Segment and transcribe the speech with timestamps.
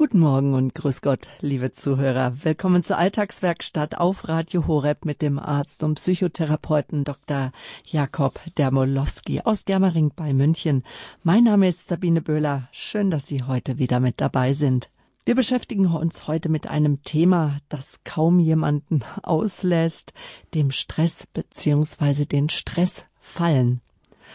[0.00, 2.32] Guten Morgen und grüß Gott, liebe Zuhörer.
[2.42, 7.52] Willkommen zur Alltagswerkstatt auf Radio Horeb mit dem Arzt und Psychotherapeuten Dr.
[7.84, 10.84] Jakob Dermolowski aus Germering bei München.
[11.22, 12.70] Mein Name ist Sabine Böhler.
[12.72, 14.88] Schön, dass Sie heute wieder mit dabei sind.
[15.26, 20.14] Wir beschäftigen uns heute mit einem Thema, das kaum jemanden auslässt,
[20.54, 22.24] dem Stress bzw.
[22.24, 23.82] den Stressfallen.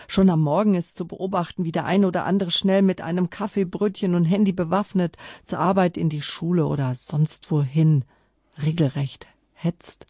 [0.08, 3.66] Schon am Morgen ist zu beobachten, wie der eine oder andere schnell mit einem Kaffee,
[3.66, 8.06] Brötchen und Handy bewaffnet zur Arbeit in die Schule oder sonst wohin
[8.62, 10.06] regelrecht hetzt.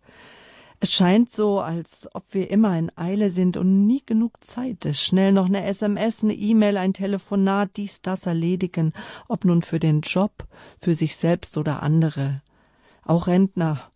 [0.79, 5.01] Es scheint so, als ob wir immer in Eile sind und nie genug Zeit ist.
[5.01, 8.93] Schnell noch eine SMS, eine E-Mail, ein Telefonat, dies, das erledigen,
[9.27, 10.45] ob nun für den Job,
[10.79, 12.41] für sich selbst oder andere.
[13.03, 13.91] Auch Rentner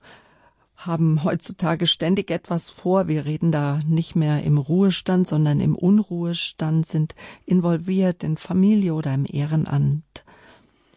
[0.79, 3.09] haben heutzutage ständig etwas vor.
[3.09, 7.15] Wir reden da nicht mehr im Ruhestand, sondern im Unruhestand, sind
[7.45, 10.23] involviert in Familie oder im Ehrenamt.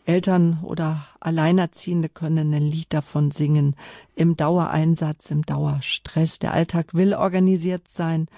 [0.05, 3.75] Eltern oder Alleinerziehende können ein Lied davon singen.
[4.15, 6.39] Im Dauereinsatz, im Dauerstress.
[6.39, 8.29] Der Alltag will organisiert sein.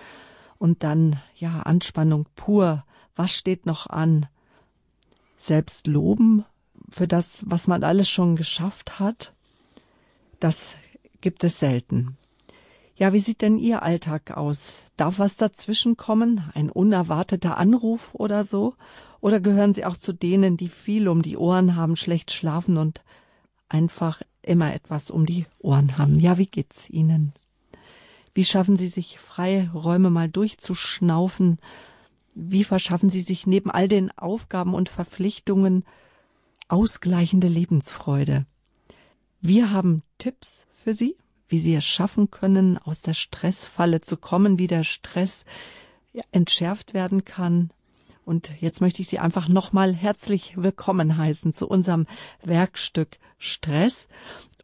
[0.59, 2.85] Und dann, ja, Anspannung pur.
[3.17, 4.27] Was steht noch an?
[5.37, 6.45] Selbst loben
[6.91, 9.35] für das, was man alles schon geschafft hat.
[10.41, 10.77] Das
[11.25, 12.19] gibt es selten.
[12.97, 14.83] Ja, wie sieht denn Ihr Alltag aus?
[14.99, 16.45] Darf was dazwischen kommen?
[16.53, 18.75] Ein unerwarteter Anruf oder so?
[19.23, 23.03] Oder gehören Sie auch zu denen, die viel um die Ohren haben, schlecht schlafen und
[23.71, 26.21] einfach immer etwas um die Ohren haben?
[26.21, 27.33] Ja, wie geht's Ihnen?
[28.35, 31.59] Wie schaffen Sie sich freie Räume mal durchzuschnaufen?
[32.35, 35.85] Wie verschaffen Sie sich neben all den Aufgaben und Verpflichtungen
[36.69, 38.45] ausgleichende Lebensfreude?
[39.47, 44.59] Wir haben Tipps für Sie, wie Sie es schaffen können, aus der Stressfalle zu kommen,
[44.59, 45.45] wie der Stress
[46.33, 47.69] entschärft werden kann.
[48.25, 52.07] Und jetzt möchte ich Sie einfach nochmal herzlich willkommen heißen zu unserem
[52.43, 54.09] Werkstück Stress.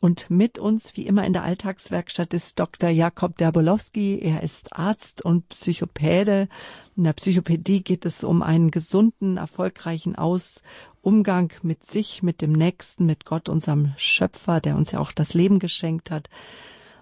[0.00, 2.88] Und mit uns, wie immer in der Alltagswerkstatt, ist Dr.
[2.88, 4.18] Jakob Derbolowski.
[4.18, 6.48] Er ist Arzt und Psychopäde.
[6.96, 10.62] In der Psychopädie geht es um einen gesunden, erfolgreichen Aus-
[11.02, 15.34] Umgang mit sich, mit dem Nächsten, mit Gott, unserem Schöpfer, der uns ja auch das
[15.34, 16.28] Leben geschenkt hat.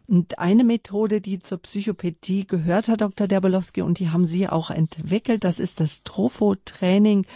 [0.06, 3.26] Und eine Methode, die zur Psychopädie gehört, Herr Dr.
[3.26, 7.26] Derbolowski, und die haben Sie auch entwickelt, das ist das Tropho-Training.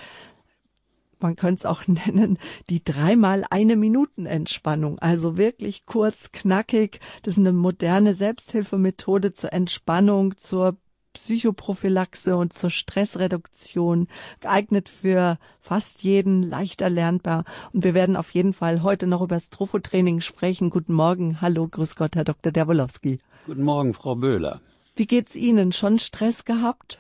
[1.21, 2.39] Man könnte es auch nennen,
[2.71, 4.99] die dreimal eine Minuten Entspannung.
[5.01, 7.01] Also wirklich kurz, knackig.
[7.23, 10.79] Das ist eine moderne Selbsthilfemethode zur Entspannung, zur
[11.13, 14.09] Psychoprophylaxe und zur Stressreduktion,
[14.41, 17.45] geeignet für fast jeden, leicht erlernbar.
[17.73, 20.71] Und wir werden auf jeden Fall heute noch über das Trophotraining sprechen.
[20.71, 21.41] Guten Morgen.
[21.41, 22.53] Hallo, grüß Gott, Herr Dr.
[22.53, 23.19] Derwolowski.
[23.47, 24.61] Guten Morgen, Frau Böhler.
[24.95, 25.73] Wie geht's Ihnen?
[25.73, 26.99] Schon Stress gehabt?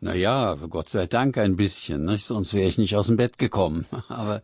[0.00, 2.24] Na ja, Gott sei Dank ein bisschen, nicht?
[2.24, 3.86] sonst wäre ich nicht aus dem Bett gekommen.
[4.08, 4.42] Aber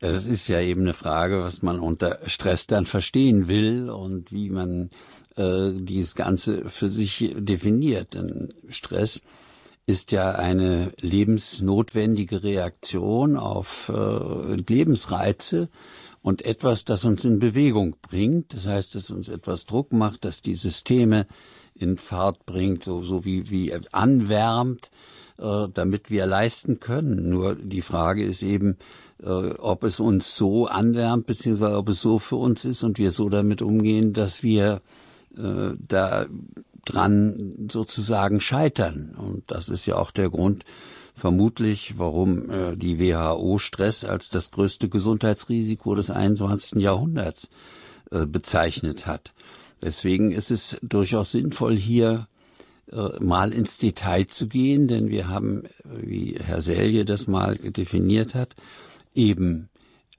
[0.00, 4.50] es ist ja eben eine Frage, was man unter Stress dann verstehen will und wie
[4.50, 4.90] man
[5.40, 8.14] äh, dieses Ganze für sich definiert.
[8.14, 9.22] Denn Stress
[9.86, 15.68] ist ja eine lebensnotwendige Reaktion auf äh, Lebensreize
[16.22, 18.54] und etwas, das uns in Bewegung bringt.
[18.54, 21.26] Das heißt, dass uns etwas Druck macht, dass die Systeme
[21.74, 24.90] in Fahrt bringt, so, so wie, wie anwärmt,
[25.38, 27.30] äh, damit wir leisten können.
[27.30, 28.76] Nur die Frage ist eben,
[29.22, 33.10] äh, ob es uns so anwärmt, beziehungsweise ob es so für uns ist und wir
[33.10, 34.82] so damit umgehen, dass wir
[35.36, 36.26] äh, da
[36.84, 39.14] dran sozusagen scheitern.
[39.16, 40.64] Und das ist ja auch der Grund,
[41.14, 46.82] vermutlich, warum äh, die WHO Stress als das größte Gesundheitsrisiko des 21.
[46.82, 47.48] Jahrhunderts
[48.10, 49.32] äh, bezeichnet hat.
[49.82, 52.26] Deswegen ist es durchaus sinnvoll, hier
[52.90, 58.34] äh, mal ins Detail zu gehen, denn wir haben, wie Herr Selje das mal definiert
[58.34, 58.54] hat,
[59.14, 59.68] eben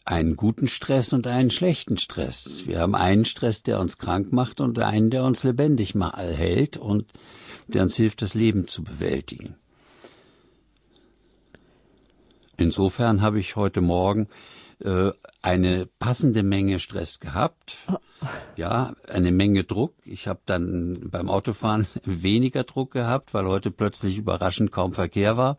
[0.05, 2.63] einen guten Stress und einen schlechten Stress.
[2.65, 7.05] Wir haben einen Stress, der uns krank macht und einen, der uns lebendig hält und
[7.67, 9.55] der uns hilft, das Leben zu bewältigen.
[12.57, 14.27] Insofern habe ich heute Morgen
[14.79, 15.11] äh,
[15.41, 17.77] eine passende Menge Stress gehabt.
[18.55, 19.95] Ja, eine Menge Druck.
[20.05, 25.57] Ich habe dann beim Autofahren weniger Druck gehabt, weil heute plötzlich überraschend kaum Verkehr war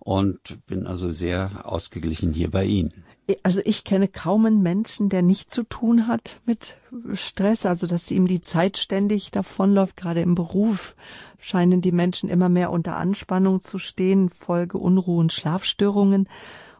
[0.00, 3.04] und bin also sehr ausgeglichen hier bei Ihnen
[3.42, 6.76] also ich kenne kaum einen Menschen, der nicht zu tun hat mit
[7.12, 10.94] Stress, also dass ihm die Zeit ständig davonläuft, gerade im Beruf
[11.38, 16.28] scheinen die Menschen immer mehr unter Anspannung zu stehen, Folge Unruhen, Schlafstörungen.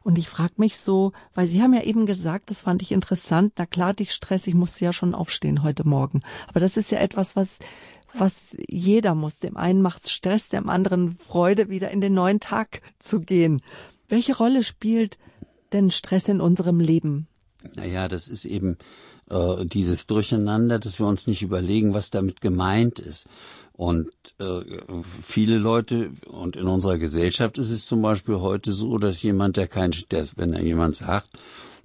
[0.03, 3.53] Und ich frage mich so, weil Sie haben ja eben gesagt, das fand ich interessant,
[3.59, 6.23] na klar, dich Stress, ich musste ja schon aufstehen heute Morgen.
[6.49, 7.59] Aber das ist ja etwas, was
[8.15, 9.39] was jeder muss.
[9.39, 13.61] Dem einen macht's Stress, dem anderen Freude, wieder in den neuen Tag zu gehen.
[14.09, 15.19] Welche Rolle spielt
[15.73, 17.27] denn Stress in unserem Leben?
[17.75, 18.79] Naja, das ist eben
[19.31, 23.27] äh, dieses Durcheinander, dass wir uns nicht überlegen, was damit gemeint ist.
[23.73, 24.11] Und
[24.41, 24.61] äh,
[25.23, 29.69] viele Leute und in unserer Gesellschaft ist es zum Beispiel heute so, dass jemand, der
[29.69, 31.31] kein, der, wenn er jemand sagt,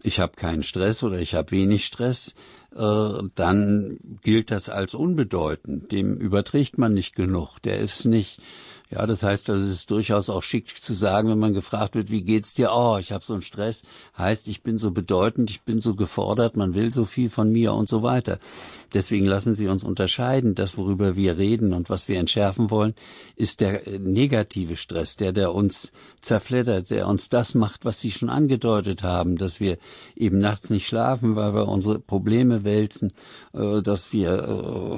[0.02, 2.34] ich habe keinen Stress oder ich habe wenig Stress,
[2.76, 5.92] äh, dann gilt das als unbedeutend.
[5.92, 7.60] Dem überträgt man nicht genug.
[7.60, 8.40] Der ist nicht
[8.90, 12.22] ja, das heißt, es ist durchaus auch schick zu sagen, wenn man gefragt wird, wie
[12.22, 12.72] geht's dir?
[12.74, 13.84] Oh, ich habe so einen Stress.
[14.18, 17.74] Heißt, ich bin so bedeutend, ich bin so gefordert, man will so viel von mir
[17.74, 18.40] und so weiter.
[18.94, 20.54] Deswegen lassen Sie uns unterscheiden.
[20.54, 22.94] Das, worüber wir reden und was wir entschärfen wollen,
[23.36, 25.92] ist der äh, negative Stress, der, der uns
[26.22, 29.78] zerfleddert, der uns das macht, was Sie schon angedeutet haben, dass wir
[30.16, 33.12] eben nachts nicht schlafen, weil wir unsere Probleme wälzen,
[33.54, 34.98] äh, dass wir äh,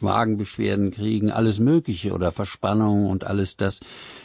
[0.00, 3.80] Magenbeschwerden kriegen, alles Mögliche oder Verspannungen und alles das.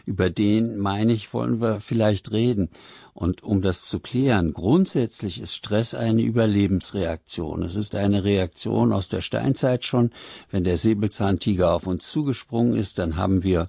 [0.06, 2.70] Über den, meine ich, wollen wir vielleicht reden.
[3.14, 7.64] Und um das zu klären, grundsätzlich ist Stress eine Überlebensreaktion.
[7.64, 10.12] Es ist eine Reaktion aus der Steinzeit schon.
[10.52, 13.68] Wenn der Säbelzahntiger auf uns zugesprungen ist, dann haben wir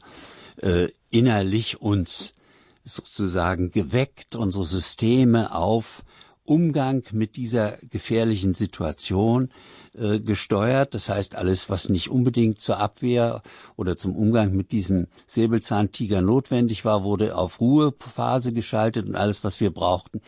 [0.63, 2.35] äh, innerlich uns
[2.85, 6.03] sozusagen geweckt, unsere Systeme auf
[6.47, 9.51] Umgang mit dieser gefährlichen Situation
[9.95, 10.95] äh, gesteuert.
[10.95, 13.43] Das heißt, alles, was nicht unbedingt zur Abwehr
[13.77, 19.61] oder zum Umgang mit diesem Säbelzahntiger notwendig war, wurde auf Ruhephase geschaltet und alles, was
[19.61, 20.21] wir brauchten,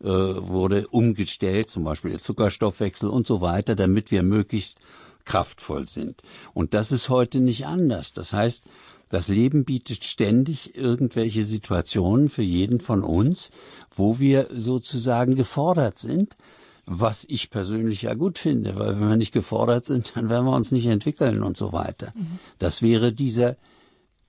[0.00, 4.78] äh, wurde umgestellt, zum Beispiel der Zuckerstoffwechsel und so weiter, damit wir möglichst
[5.24, 6.22] kraftvoll sind.
[6.54, 8.12] Und das ist heute nicht anders.
[8.12, 8.64] Das heißt,
[9.08, 13.50] das Leben bietet ständig irgendwelche Situationen für jeden von uns,
[13.94, 16.36] wo wir sozusagen gefordert sind,
[16.84, 20.56] was ich persönlich ja gut finde, weil wenn wir nicht gefordert sind, dann werden wir
[20.56, 22.12] uns nicht entwickeln und so weiter.
[22.14, 22.38] Mhm.
[22.58, 23.56] Das wäre dieser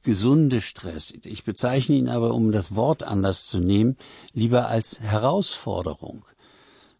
[0.03, 1.13] gesunde Stress.
[1.23, 3.97] Ich bezeichne ihn aber, um das Wort anders zu nehmen,
[4.33, 6.23] lieber als Herausforderung.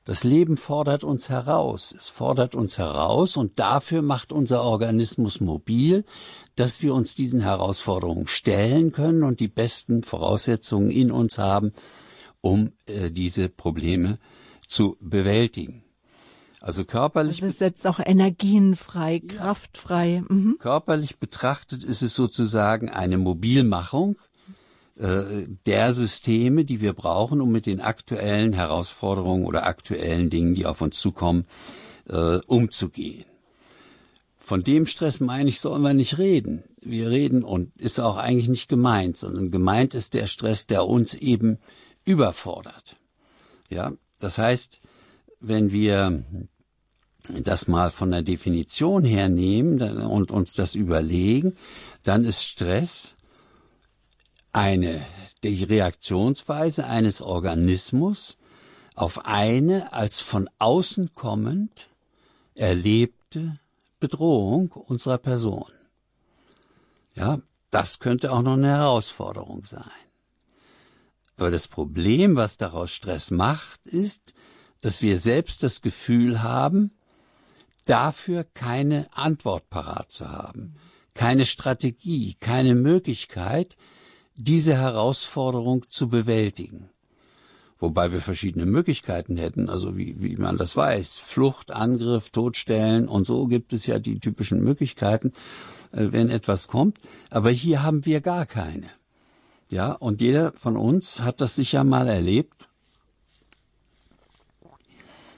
[0.06, 1.94] Das Leben fordert uns heraus.
[1.96, 6.06] Es fordert uns heraus und dafür macht unser Organismus mobil,
[6.56, 11.74] dass wir uns diesen Herausforderungen stellen können und die besten Voraussetzungen in uns haben,
[12.42, 14.18] um äh, diese Probleme
[14.68, 15.84] zu bewältigen.
[16.62, 17.42] Also körperlich.
[17.42, 19.38] Also es setzt auch Energien frei, ja.
[19.38, 20.24] Kraft frei.
[20.28, 20.58] Mhm.
[20.60, 24.18] Körperlich betrachtet ist es sozusagen eine Mobilmachung
[25.00, 30.66] äh, der Systeme, die wir brauchen, um mit den aktuellen Herausforderungen oder aktuellen Dingen, die
[30.66, 31.46] auf uns zukommen,
[32.10, 33.26] äh, umzugehen.
[34.40, 36.64] Von dem Stress meine ich, sollen wir nicht reden.
[36.82, 41.14] Wir reden und ist auch eigentlich nicht gemeint, sondern gemeint ist der Stress, der uns
[41.14, 41.60] eben
[42.04, 42.98] überfordert.
[43.70, 44.82] Ja, das heißt,
[45.40, 46.24] wenn wir
[47.44, 51.56] das mal von der Definition her nehmen und uns das überlegen,
[52.04, 53.16] dann ist Stress
[54.54, 55.06] eine
[55.44, 58.38] die Reaktionsweise eines Organismus
[58.96, 61.88] auf eine als von außen kommend
[62.56, 63.60] erlebte
[64.00, 65.72] Bedrohung unserer Person.
[67.16, 69.84] Ja, das könnte auch noch eine Herausforderung sein.
[71.38, 74.34] Aber das Problem, was daraus Stress macht, ist,
[74.82, 76.92] dass wir selbst das Gefühl haben,
[77.86, 80.76] dafür keine Antwort parat zu haben,
[81.14, 83.78] keine Strategie, keine Möglichkeit,
[84.40, 86.90] diese Herausforderung zu bewältigen.
[87.80, 91.18] Wobei wir verschiedene Möglichkeiten hätten, also wie, wie man das weiß.
[91.18, 95.34] Flucht, Angriff, Todstellen und so gibt es ja die typischen Möglichkeiten,
[95.92, 96.98] äh, wenn etwas kommt.
[97.30, 98.90] Aber hier haben wir gar keine.
[99.72, 102.68] Ja, und jeder von uns hat das sicher mal erlebt,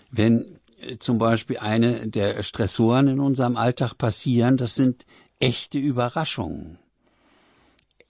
[0.10, 5.06] wenn äh, zum Beispiel eine der Stressoren in unserem Alltag passieren, das sind
[5.40, 6.81] echte Überraschungen.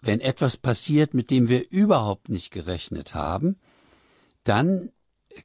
[0.02, 3.60] Wenn etwas passiert, mit dem wir überhaupt nicht gerechnet haben,
[4.44, 4.90] dann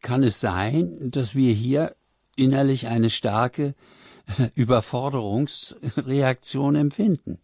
[0.00, 1.94] kann es sein, dass wir hier
[2.36, 3.74] innerlich eine starke
[4.54, 7.38] Überforderungsreaktion empfinden.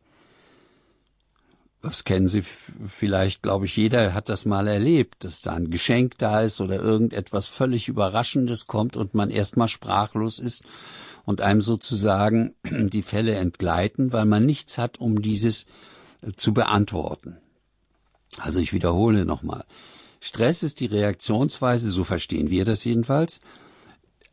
[1.83, 6.16] Das kennen Sie vielleicht, glaube ich, jeder hat das mal erlebt, dass da ein Geschenk
[6.16, 10.64] da ist oder irgendetwas völlig Überraschendes kommt und man erstmal sprachlos ist
[11.25, 15.66] und einem sozusagen die Fälle entgleiten, weil man nichts hat, um dieses
[16.37, 17.38] zu beantworten.
[18.38, 19.64] Also ich wiederhole nochmal.
[20.21, 23.41] Stress ist die Reaktionsweise, so verstehen wir das jedenfalls,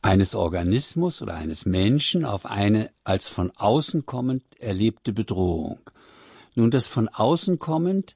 [0.02, 5.80] eines Organismus oder eines Menschen auf eine als von außen kommend erlebte Bedrohung.
[6.56, 8.16] Nun, das von außen kommend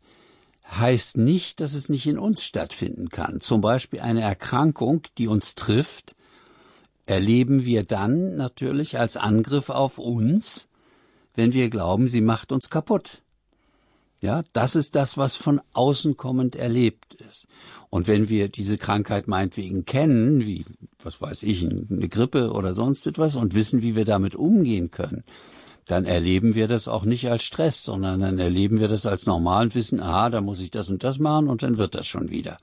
[0.69, 3.41] heißt nicht, dass es nicht in uns stattfinden kann.
[3.41, 6.15] Zum Beispiel eine Erkrankung, die uns trifft,
[7.05, 10.69] erleben wir dann natürlich als Angriff auf uns,
[11.35, 13.22] wenn wir glauben, sie macht uns kaputt.
[14.23, 17.45] Ja, das ist das, was von außen kommend erlebt ist.
[17.89, 20.63] Und wenn wir diese Krankheit meinetwegen kennen, wie,
[21.03, 25.23] was weiß ich, eine Grippe oder sonst etwas und wissen, wie wir damit umgehen können,
[25.87, 29.65] dann erleben wir das auch nicht als Stress, sondern dann erleben wir das als normal
[29.65, 32.29] und wissen, aha, da muss ich das und das machen und dann wird das schon
[32.29, 32.57] wieder.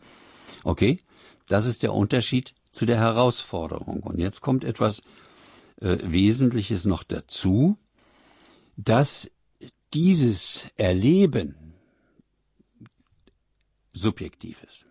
[0.65, 1.01] Okay?
[1.47, 4.01] Das ist der Unterschied zu der Herausforderung.
[4.01, 5.03] Und jetzt kommt etwas
[5.83, 7.77] äh, Wesentliches noch dazu,
[8.79, 9.31] dass
[9.93, 11.75] dieses Erleben
[13.93, 14.87] subjektiv ist.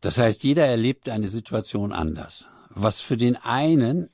[0.00, 2.48] Das heißt, jeder erlebt eine Situation anders.
[2.70, 4.10] Was für den einen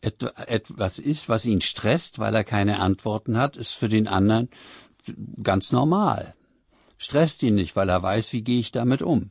[0.00, 4.50] etwas ist, was ihn stresst, weil er keine Antworten hat, ist für den anderen
[5.42, 6.34] ganz normal.
[6.98, 9.30] Stresst ihn nicht, weil er weiß, wie gehe ich damit um.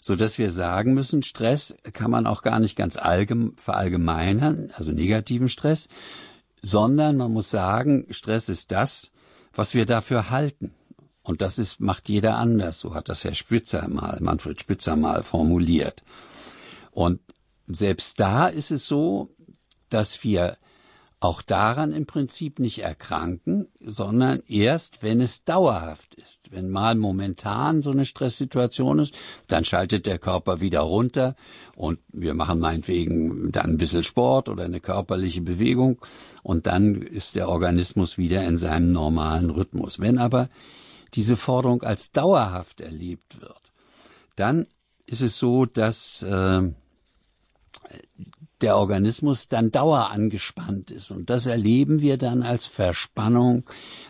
[0.00, 4.92] So dass wir sagen müssen, Stress kann man auch gar nicht ganz allgemein, verallgemeinern, also
[4.92, 5.88] negativen Stress,
[6.64, 9.12] sondern man muss sagen, Stress ist das,
[9.52, 10.74] was wir dafür halten.
[11.22, 12.80] Und das ist, macht jeder anders.
[12.80, 16.02] So hat das Herr Spitzer mal, Manfred Spitzer mal formuliert.
[16.90, 17.20] Und
[17.66, 19.34] selbst da ist es so,
[19.90, 20.56] dass wir
[21.24, 26.52] auch daran im Prinzip nicht erkranken, sondern erst, wenn es dauerhaft ist.
[26.52, 29.16] Wenn mal momentan so eine Stresssituation ist,
[29.46, 31.34] dann schaltet der Körper wieder runter
[31.76, 35.98] und wir machen meinetwegen dann ein bisschen Sport oder eine körperliche Bewegung
[36.42, 40.00] und dann ist der Organismus wieder in seinem normalen Rhythmus.
[40.00, 40.50] Wenn aber
[41.14, 43.72] diese Forderung als dauerhaft erlebt wird,
[44.36, 44.66] dann
[45.06, 46.62] ist es so, dass äh,
[48.64, 51.10] der Organismus dann dauerangespannt ist.
[51.10, 53.64] Und das erleben wir dann als Verspannung,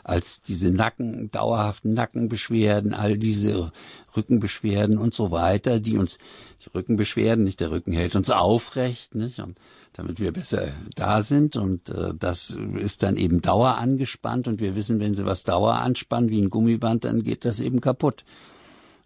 [0.05, 3.73] als diese Nacken, dauerhaften Nackenbeschwerden, all diese
[4.17, 6.19] Rückenbeschwerden und so weiter, die uns,
[6.65, 9.41] die Rückenbeschwerden, nicht der Rücken hält uns aufrecht, nicht?
[9.41, 9.59] Und
[9.93, 11.57] damit wir besser da sind.
[11.57, 14.47] Und äh, das ist dann eben dauerangespannt.
[14.47, 17.81] Und wir wissen, wenn sie was Dauer anspannen, wie ein Gummiband, dann geht das eben
[17.81, 18.25] kaputt.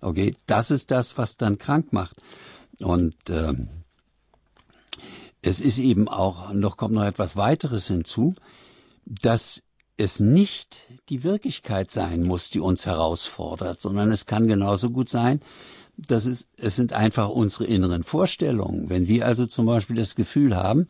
[0.03, 2.17] Okay, das ist das, was dann krank macht.
[2.81, 3.55] Und äh,
[5.43, 8.35] es ist eben auch, noch kommt noch etwas weiteres hinzu,
[9.05, 9.63] dass
[9.97, 15.41] es nicht die Wirklichkeit sein muss, die uns herausfordert, sondern es kann genauso gut sein,
[15.97, 18.89] dass es, es sind einfach unsere inneren Vorstellungen.
[18.89, 20.89] Wenn wir also zum Beispiel das Gefühl haben,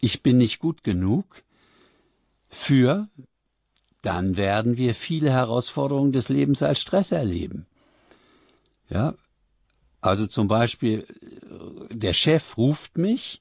[0.00, 1.42] ich bin nicht gut genug
[2.46, 3.08] für,
[4.02, 7.66] dann werden wir viele Herausforderungen des Lebens als Stress erleben.
[8.90, 9.14] Ja,
[10.02, 11.06] also zum Beispiel,
[11.90, 13.40] der Chef ruft mich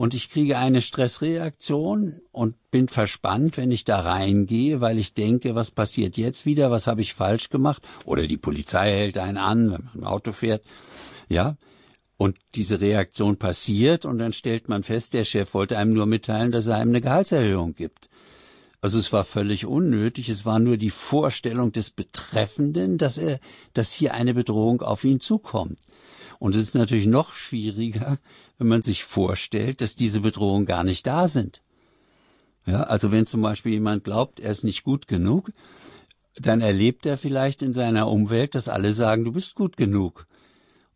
[0.00, 5.54] und ich kriege eine Stressreaktion und bin verspannt, wenn ich da reingehe, weil ich denke,
[5.54, 7.82] was passiert jetzt wieder, was habe ich falsch gemacht?
[8.06, 10.64] Oder die Polizei hält einen an, wenn man ein Auto fährt.
[11.28, 11.58] Ja,
[12.16, 16.50] und diese Reaktion passiert und dann stellt man fest, der Chef wollte einem nur mitteilen,
[16.50, 18.08] dass er einem eine Gehaltserhöhung gibt.
[18.80, 23.38] Also es war völlig unnötig, es war nur die Vorstellung des Betreffenden, dass er,
[23.74, 25.78] dass hier eine Bedrohung auf ihn zukommt.
[26.40, 28.18] Und es ist natürlich noch schwieriger,
[28.58, 31.62] wenn man sich vorstellt, dass diese Bedrohungen gar nicht da sind.
[32.66, 35.52] Ja, also wenn zum Beispiel jemand glaubt, er ist nicht gut genug,
[36.34, 40.26] dann erlebt er vielleicht in seiner Umwelt, dass alle sagen, du bist gut genug.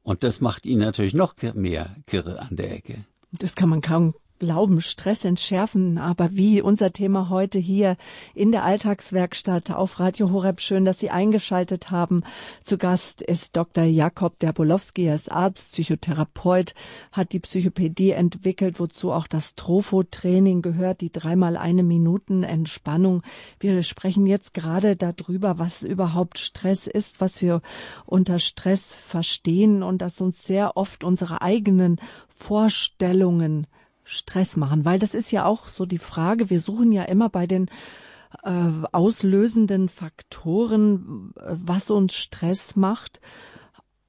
[0.02, 3.04] Und das macht ihn natürlich noch mehr Kirre an der Ecke.
[3.32, 5.96] Das kann man kaum Glauben, Stress entschärfen.
[5.96, 7.96] Aber wie unser Thema heute hier
[8.34, 10.60] in der Alltagswerkstatt auf Radio Horeb.
[10.60, 12.20] Schön, dass Sie eingeschaltet haben.
[12.62, 13.84] Zu Gast ist Dr.
[13.84, 15.06] Jakob Derbolowski.
[15.06, 16.74] Er ist Arzt, Psychotherapeut,
[17.10, 23.22] hat die Psychopädie entwickelt, wozu auch das Tropho-Training gehört, die dreimal eine Minuten Entspannung.
[23.60, 27.62] Wir sprechen jetzt gerade darüber, was überhaupt Stress ist, was wir
[28.04, 31.98] unter Stress verstehen und dass uns sehr oft unsere eigenen
[32.28, 33.66] Vorstellungen
[34.04, 34.84] Stress machen?
[34.84, 37.68] Weil das ist ja auch so die Frage, wir suchen ja immer bei den
[38.42, 38.50] äh,
[38.92, 43.20] auslösenden Faktoren, was uns Stress macht.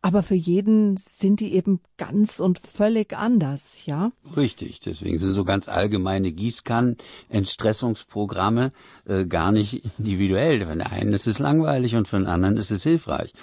[0.02, 4.12] Aber für jeden sind die eben ganz und völlig anders, ja?
[4.38, 6.98] Richtig, deswegen sind so ganz allgemeine Gießkannen,
[7.28, 8.72] Entstressungsprogramme
[9.06, 10.60] äh, gar nicht individuell.
[10.60, 13.34] Für den einen ist es langweilig und für den anderen ist es hilfreich.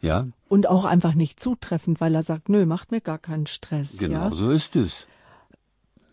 [0.00, 0.26] Ja.
[0.48, 3.98] Und auch einfach nicht zutreffend, weil er sagt, nö, macht mir gar keinen Stress.
[3.98, 4.34] Genau ja?
[4.34, 5.06] so ist es.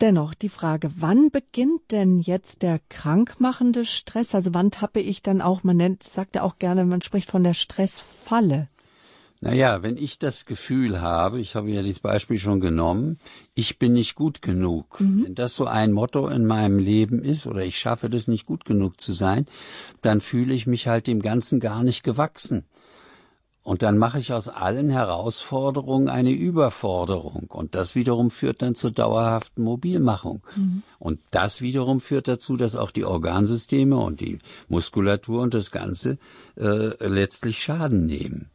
[0.01, 4.33] Dennoch die Frage, wann beginnt denn jetzt der krankmachende Stress?
[4.33, 7.43] Also wann tappe ich dann auch, man nennt, sagt ja auch gerne, man spricht von
[7.43, 8.69] der Stressfalle.
[9.41, 13.19] Naja, wenn ich das Gefühl habe, ich habe ja dieses Beispiel schon genommen,
[13.55, 14.99] ich bin nicht gut genug.
[14.99, 15.25] Mhm.
[15.25, 18.65] Wenn das so ein Motto in meinem Leben ist oder ich schaffe das nicht gut
[18.65, 19.45] genug zu sein,
[20.01, 22.65] dann fühle ich mich halt dem Ganzen gar nicht gewachsen.
[23.69, 27.43] Und dann mache ich aus allen Herausforderungen eine Überforderung.
[27.49, 30.41] Und das wiederum führt dann zur dauerhaften Mobilmachung.
[30.55, 30.81] Mhm.
[30.97, 36.17] Und das wiederum führt dazu, dass auch die Organsysteme und die Muskulatur und das Ganze
[36.57, 38.47] äh, letztlich Schaden nehmen.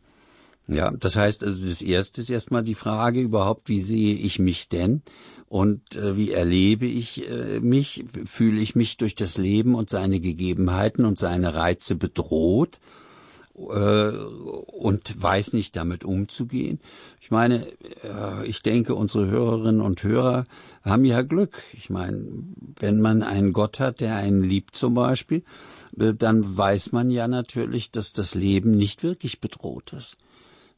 [0.67, 4.69] Ja, das heißt, also das erste ist erstmal die Frage überhaupt, wie sehe ich mich
[4.69, 5.03] denn?
[5.49, 8.05] Und äh, wie erlebe ich äh, mich?
[8.25, 12.81] Fühle ich mich durch das Leben und seine Gegebenheiten und seine Reize bedroht?
[13.57, 16.81] Äh, und weiß nicht damit umzugehen.
[17.21, 17.65] Ich meine,
[18.03, 20.47] äh, ich denke, unsere Hörerinnen und Hörer
[20.83, 21.63] haben ja Glück.
[21.73, 22.27] Ich meine,
[22.81, 25.45] wenn man einen Gott hat, der einen liebt zum Beispiel,
[25.97, 30.17] äh, dann weiß man ja natürlich, dass das Leben nicht wirklich bedroht ist.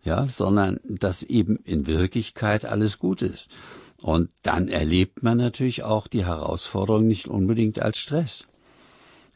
[0.04, 3.50] Ja, sondern dass eben in Wirklichkeit alles gut ist.
[4.02, 8.46] Und dann erlebt man natürlich auch die Herausforderung nicht unbedingt als Stress.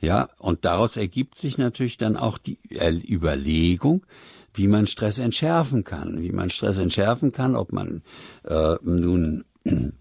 [0.00, 4.06] Ja, und daraus ergibt sich natürlich dann auch die Überlegung,
[4.54, 8.02] wie man Stress entschärfen kann, wie man Stress entschärfen kann, ob man
[8.44, 9.44] äh, nun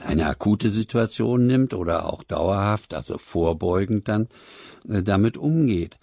[0.00, 4.28] eine akute Situation nimmt oder auch dauerhaft, also vorbeugend dann
[4.88, 5.98] äh, damit umgeht.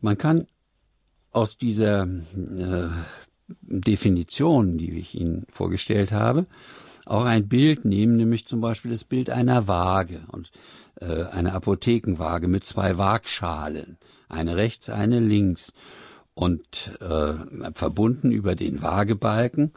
[0.00, 0.46] Man kann
[1.30, 2.88] aus dieser äh,
[3.60, 6.46] Definition, die ich Ihnen vorgestellt habe,
[7.06, 10.20] auch ein Bild nehmen, nämlich zum Beispiel das Bild einer Waage.
[10.28, 10.50] Und
[11.00, 13.98] äh, eine Apothekenwaage mit zwei Waagschalen,
[14.28, 15.72] eine rechts, eine links.
[16.34, 17.34] Und äh,
[17.74, 19.72] verbunden über den Waagebalken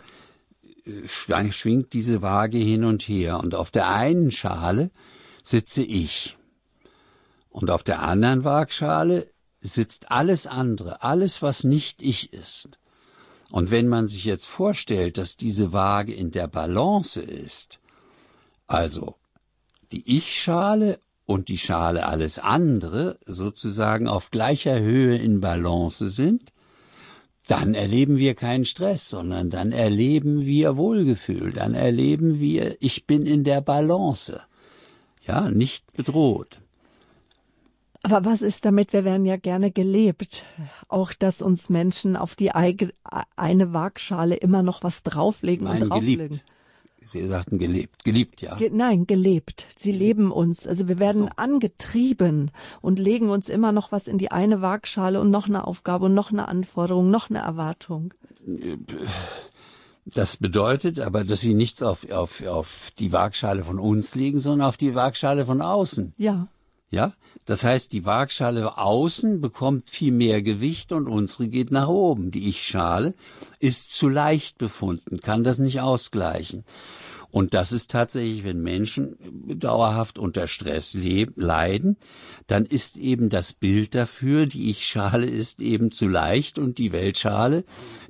[0.86, 3.40] äh, schwingt diese Waage hin und her.
[3.40, 4.90] Und auf der einen Schale
[5.44, 6.36] sitze ich.
[7.50, 9.28] Und auf der anderen Waagschale
[9.60, 12.80] sitzt alles andere, alles, was nicht ich ist.
[13.52, 17.80] Und wenn man sich jetzt vorstellt, dass diese Waage in der Balance ist,
[18.68, 19.16] also
[19.92, 26.54] die Ich-Schale und die Schale alles andere sozusagen auf gleicher Höhe in Balance sind,
[27.48, 33.26] dann erleben wir keinen Stress, sondern dann erleben wir Wohlgefühl, dann erleben wir, ich bin
[33.26, 34.42] in der Balance,
[35.26, 36.60] ja, nicht bedroht.
[38.04, 38.94] Aber was ist damit?
[38.94, 40.46] Wir werden ja gerne gelebt.
[40.88, 46.28] Auch, dass uns Menschen auf die eine Waagschale immer noch was drauflegen und drauflegen.
[46.30, 46.46] Geliebt.
[47.10, 48.56] Sie sagten gelebt, geliebt, ja.
[48.56, 49.68] Ge nein, gelebt.
[49.76, 50.68] Sie leben uns.
[50.68, 51.30] Also wir werden so.
[51.38, 56.06] angetrieben und legen uns immer noch was in die eine Waagschale und noch eine Aufgabe
[56.06, 58.14] und noch eine Anforderung, noch eine Erwartung.
[60.06, 64.68] Das bedeutet aber, dass sie nichts auf, auf, auf die Waagschale von uns legen, sondern
[64.68, 66.14] auf die Waagschale von außen.
[66.18, 66.48] Ja.
[66.90, 67.14] Ja,
[67.46, 72.32] das heißt, die Waagschale außen bekommt viel mehr Gewicht und unsere geht nach oben.
[72.32, 73.14] Die Ich-Schale
[73.60, 76.64] ist zu leicht befunden, kann das nicht ausgleichen.
[77.30, 79.18] Und das ist tatsächlich, wenn Menschen
[79.60, 80.98] dauerhaft unter Stress
[81.36, 81.98] leiden,
[82.48, 87.66] dann ist eben das Bild dafür, die Ich-Schale ist eben zu leicht und die Weltschale,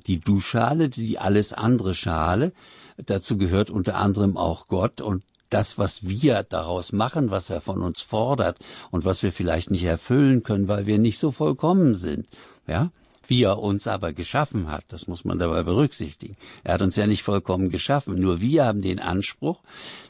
[0.06, 2.52] die Du-Schale, die alles andere Schale,
[2.96, 7.82] dazu gehört unter anderem auch Gott und das, was wir daraus machen, was er von
[7.82, 8.58] uns fordert
[8.90, 12.26] und was wir vielleicht nicht erfüllen können, weil wir nicht so vollkommen sind,
[12.66, 12.90] ja,
[13.26, 16.36] wie er uns aber geschaffen hat, das muss man dabei berücksichtigen.
[16.64, 19.60] Er hat uns ja nicht vollkommen geschaffen, nur wir haben den Anspruch,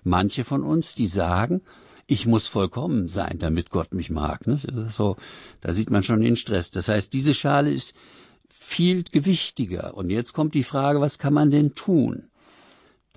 [0.04, 1.60] manche von uns, die sagen,
[2.06, 4.46] ich muss vollkommen sein, damit Gott mich mag.
[4.46, 4.58] Ne?
[4.88, 5.16] So,
[5.60, 6.70] da sieht man schon den Stress.
[6.70, 7.92] Das heißt, diese Schale ist
[8.48, 9.94] viel gewichtiger.
[9.94, 12.24] Und jetzt kommt die Frage, was kann man denn tun?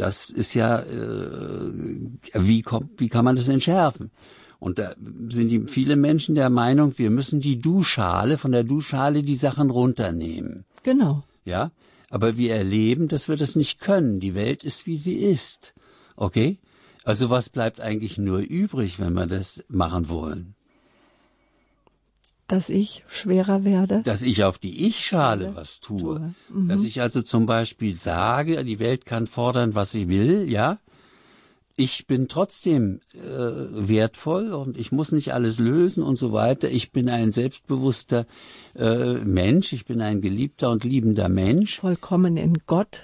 [0.02, 1.74] Das ist ja, äh,
[2.34, 4.10] wie, kommt, wie kann man das entschärfen?
[4.58, 4.96] Und da
[5.30, 9.70] sind die, viele Menschen der Meinung, wir müssen die Duschale, von der Duschale die Sachen
[9.70, 10.66] runternehmen.
[10.82, 11.24] Genau.
[11.46, 11.70] Ja,
[12.10, 14.20] aber wir erleben, dass wir das nicht können.
[14.20, 15.76] Die Welt ist, wie sie ist.
[16.16, 16.58] Okay?
[17.04, 20.56] Also was bleibt eigentlich nur übrig, wenn wir das machen wollen?
[22.52, 24.02] Dass ich schwerer werde.
[24.04, 26.00] Dass ich auf die Ich-Schale was tue.
[26.00, 26.34] tue.
[26.50, 26.68] Mhm.
[26.68, 30.78] Dass ich also zum Beispiel sage, die Welt kann fordern, was sie will, ja.
[31.78, 36.70] Ich bin trotzdem äh, wertvoll und ich muss nicht alles lösen und so weiter.
[36.70, 38.26] Ich bin ein selbstbewusster
[38.76, 41.80] äh, Mensch, ich bin ein geliebter und liebender Mensch.
[41.80, 43.02] Vollkommen in Gott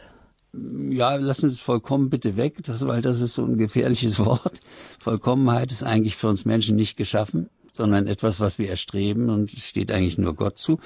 [0.89, 4.59] ja, lassen Sie es vollkommen bitte weg, das, weil das ist so ein gefährliches Wort.
[4.97, 9.67] Vollkommenheit ist eigentlich für uns Menschen nicht geschaffen sondern etwas, was wir erstreben und es
[9.67, 10.79] steht eigentlich nur Gott zu.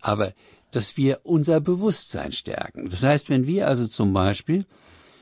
[0.00, 0.32] Aber
[0.70, 2.88] dass wir unser Bewusstsein stärken.
[2.88, 4.66] Das heißt, wenn wir also zum Beispiel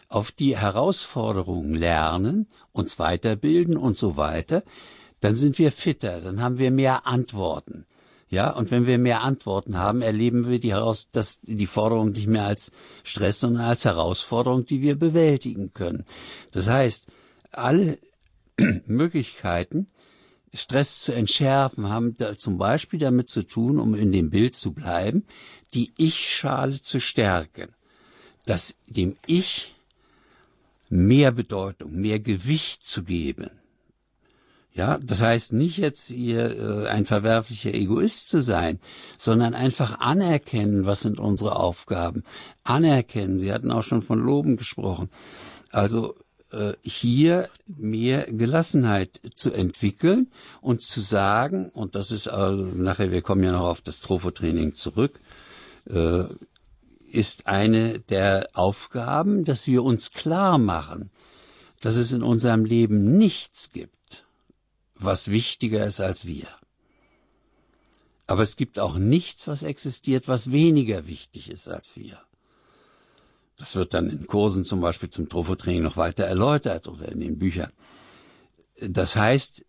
[0.09, 4.62] auf die Herausforderungen lernen, uns weiterbilden und so weiter,
[5.20, 7.87] dann sind wir fitter, dann haben wir mehr Antworten.
[8.29, 12.26] Ja, und wenn wir mehr Antworten haben, erleben wir die, Heraus das, die Forderung nicht
[12.26, 12.72] mehr als
[13.05, 16.05] Stress, sondern als Herausforderung, die wir bewältigen können.
[16.50, 17.07] Das heißt,
[17.52, 17.98] alle
[18.87, 19.87] Möglichkeiten,
[20.54, 24.72] Stress zu entschärfen, haben da zum Beispiel damit zu tun, um in dem Bild zu
[24.72, 25.24] bleiben,
[25.74, 27.68] die Ich-Schale zu stärken.
[28.46, 29.74] Dass dem Ich
[30.88, 33.50] mehr Bedeutung, mehr Gewicht zu geben.
[34.72, 38.78] Ja, das heißt nicht jetzt hier äh, ein verwerflicher Egoist zu sein,
[39.18, 42.24] sondern einfach anerkennen, was sind unsere Aufgaben.
[42.62, 43.38] Anerkennen.
[43.38, 45.09] Sie hatten auch schon von Loben gesprochen.
[45.70, 46.14] Also
[46.82, 50.28] hier mehr Gelassenheit zu entwickeln
[50.61, 54.74] und zu sagen, und das ist also nachher, wir kommen ja noch auf das Trophotraining
[54.74, 55.18] zurück,
[55.90, 56.24] äh,
[57.11, 61.11] ist eine der Aufgaben, dass wir uns klar machen,
[61.80, 64.24] dass es in unserem Leben nichts gibt,
[64.94, 66.48] was wichtiger ist als wir.
[68.26, 72.20] Aber es gibt auch nichts, was existiert, was weniger wichtig ist als wir.
[73.56, 77.38] Das wird dann in Kursen zum Beispiel zum Trophotraining noch weiter erläutert oder in den
[77.38, 77.72] Büchern.
[78.80, 79.64] Das heißt,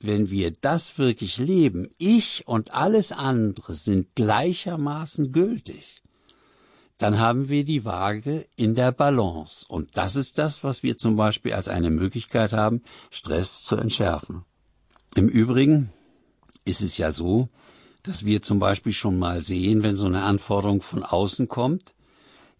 [0.00, 6.02] wenn wir das wirklich leben, ich und alles andere sind gleichermaßen gültig,
[6.98, 9.64] dann haben wir die Waage in der Balance.
[9.68, 14.44] Und das ist das, was wir zum Beispiel als eine Möglichkeit haben, Stress zu entschärfen.
[15.14, 15.90] Im Übrigen
[16.64, 17.48] ist es ja so,
[18.02, 21.94] dass wir zum Beispiel schon mal sehen, wenn so eine Anforderung von außen kommt,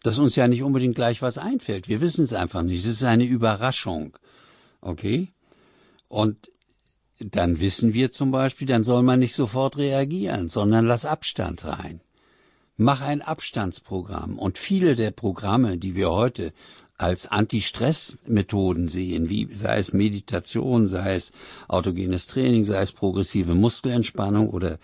[0.03, 1.89] dass uns ja nicht unbedingt gleich was einfällt.
[1.89, 2.81] Wir wissen es einfach nicht.
[2.81, 4.17] Es ist eine Überraschung.
[4.81, 5.29] Okay?
[6.09, 6.51] Und
[7.21, 12.01] dann wissen wir zum Beispiel, dann soll man nicht sofort reagieren, sondern lass Abstand rein.
[12.77, 14.39] Mach ein Abstandsprogramm.
[14.39, 16.53] Und viele der Programme, die wir heute
[16.97, 21.33] als Anti-Stress-Methoden sehen, wie sei es Meditation, sei es
[21.67, 24.79] autogenes Training, sei es progressive Muskelentspannung oder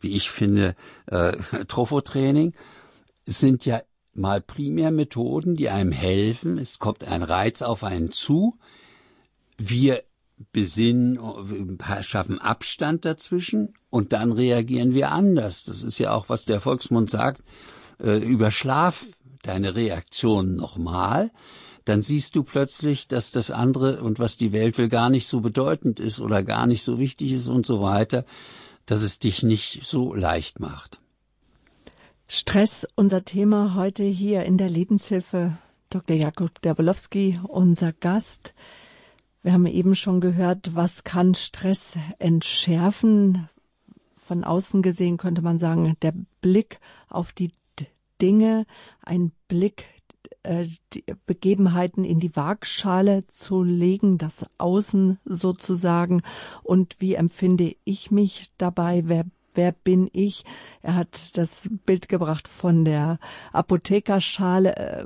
[0.00, 0.74] wie ich finde
[1.06, 1.32] äh,
[1.68, 2.54] Trophotraining,
[3.24, 3.80] sind ja
[4.14, 6.58] mal Primärmethoden, die einem helfen.
[6.58, 8.56] Es kommt ein Reiz auf einen zu.
[9.56, 10.02] Wir
[10.52, 11.18] besinnen,
[12.00, 15.64] schaffen Abstand dazwischen und dann reagieren wir anders.
[15.64, 17.42] Das ist ja auch, was der Volksmund sagt.
[18.02, 19.06] Äh, überschlaf
[19.42, 21.30] deine Reaktion nochmal.
[21.84, 25.40] Dann siehst du plötzlich, dass das andere und was die Welt will gar nicht so
[25.40, 28.24] bedeutend ist oder gar nicht so wichtig ist und so weiter,
[28.86, 30.99] dass es dich nicht so leicht macht.
[32.32, 35.58] Stress, unser Thema heute hier in der Lebenshilfe.
[35.90, 36.16] Dr.
[36.16, 38.54] Jakob Derbolowski, unser Gast.
[39.42, 43.48] Wir haben eben schon gehört, was kann Stress entschärfen?
[44.14, 47.50] Von außen gesehen könnte man sagen, der Blick auf die
[48.22, 48.64] Dinge,
[49.02, 49.86] ein Blick,
[50.44, 56.22] äh, die Begebenheiten in die Waagschale zu legen, das Außen sozusagen.
[56.62, 59.02] Und wie empfinde ich mich dabei?
[59.06, 59.24] Wer
[59.60, 60.44] wer bin ich?
[60.80, 63.18] Er hat das Bild gebracht von der
[63.52, 65.04] Apothekerschale, äh,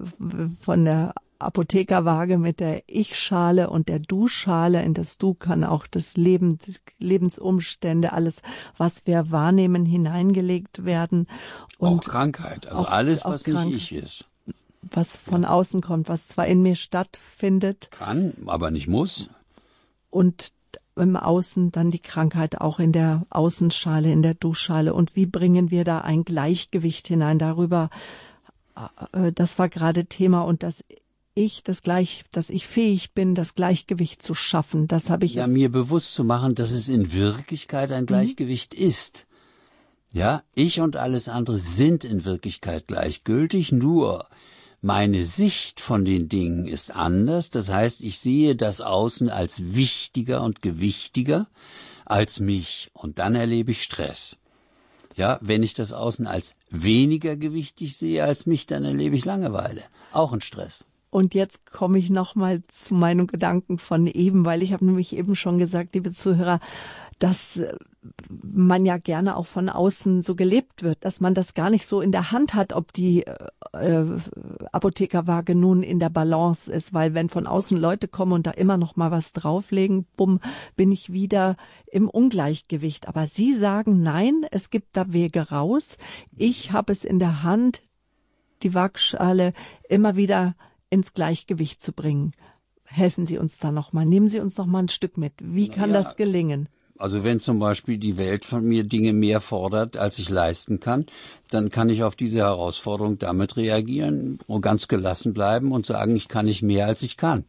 [0.60, 4.80] von der Apothekerwaage mit der Ich-Schale und der Du-Schale.
[4.82, 8.42] In das Du kann auch das Leben, die Lebensumstände, alles,
[8.76, 11.26] was wir wahrnehmen, hineingelegt werden.
[11.78, 14.26] Und auch Krankheit, also auch, alles, was nicht ich ist.
[14.82, 17.88] Was von außen kommt, was zwar in mir stattfindet.
[17.90, 19.30] Kann, aber nicht muss.
[20.10, 20.52] Und
[20.96, 24.94] im Außen dann die Krankheit auch in der Außenschale, in der Duschschale.
[24.94, 27.38] Und wie bringen wir da ein Gleichgewicht hinein?
[27.38, 27.90] Darüber,
[29.12, 30.84] äh, das war gerade Thema und dass
[31.34, 34.86] ich das gleich, dass ich fähig bin, das Gleichgewicht zu schaffen.
[34.86, 35.52] Das habe ich ja jetzt.
[35.52, 38.08] mir bewusst zu machen, dass es in Wirklichkeit ein mhm.
[38.08, 38.86] Gleichgewicht mhm.
[38.86, 39.26] ist.
[40.12, 44.28] Ja, ich und alles andere sind in Wirklichkeit gleichgültig, nur
[44.84, 50.42] meine Sicht von den Dingen ist anders, das heißt, ich sehe das Außen als wichtiger
[50.42, 51.46] und gewichtiger
[52.04, 54.36] als mich und dann erlebe ich Stress.
[55.16, 59.84] Ja, wenn ich das Außen als weniger gewichtig sehe als mich, dann erlebe ich Langeweile,
[60.12, 60.84] auch ein Stress.
[61.08, 65.16] Und jetzt komme ich noch mal zu meinem Gedanken von eben, weil ich habe nämlich
[65.16, 66.60] eben schon gesagt, liebe Zuhörer,
[67.24, 67.74] dass äh,
[68.42, 72.02] man ja gerne auch von außen so gelebt wird, dass man das gar nicht so
[72.02, 74.06] in der Hand hat, ob die äh,
[74.72, 78.76] Apothekerwaage nun in der Balance ist, weil wenn von außen Leute kommen und da immer
[78.76, 80.38] noch mal was drauflegen, bumm,
[80.76, 81.56] bin ich wieder
[81.90, 83.08] im Ungleichgewicht.
[83.08, 85.96] Aber Sie sagen, nein, es gibt da Wege raus.
[86.36, 87.80] Ich habe es in der Hand,
[88.62, 89.54] die Waagschale
[89.88, 90.56] immer wieder
[90.90, 92.32] ins Gleichgewicht zu bringen.
[92.84, 94.04] Helfen Sie uns da noch mal.
[94.04, 95.32] Nehmen Sie uns noch mal ein Stück mit.
[95.40, 96.68] Wie kann ja, das gelingen?
[97.04, 101.04] Also wenn zum Beispiel die Welt von mir Dinge mehr fordert, als ich leisten kann,
[101.50, 106.28] dann kann ich auf diese Herausforderung damit reagieren und ganz gelassen bleiben und sagen, ich
[106.28, 107.44] kann nicht mehr, als ich kann.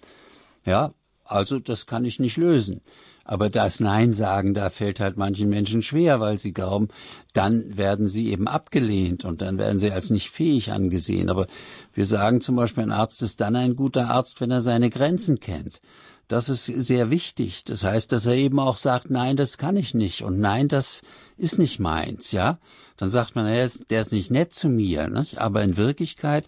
[0.65, 2.81] Ja, also das kann ich nicht lösen.
[3.23, 6.89] Aber das Nein sagen, da fällt halt manchen Menschen schwer, weil sie glauben,
[7.31, 11.29] dann werden sie eben abgelehnt und dann werden sie als nicht fähig angesehen.
[11.29, 11.47] Aber
[11.93, 15.39] wir sagen zum Beispiel, ein Arzt ist dann ein guter Arzt, wenn er seine Grenzen
[15.39, 15.79] kennt.
[16.27, 17.63] Das ist sehr wichtig.
[17.65, 21.01] Das heißt, dass er eben auch sagt, nein, das kann ich nicht und nein, das
[21.37, 22.59] ist nicht meins, ja.
[22.97, 25.37] Dann sagt man, ist, der ist nicht nett zu mir, nicht?
[25.37, 26.47] aber in Wirklichkeit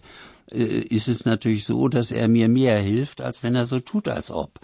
[0.50, 4.08] äh, ist es natürlich so, dass er mir mehr hilft, als wenn er so tut,
[4.08, 4.58] als ob.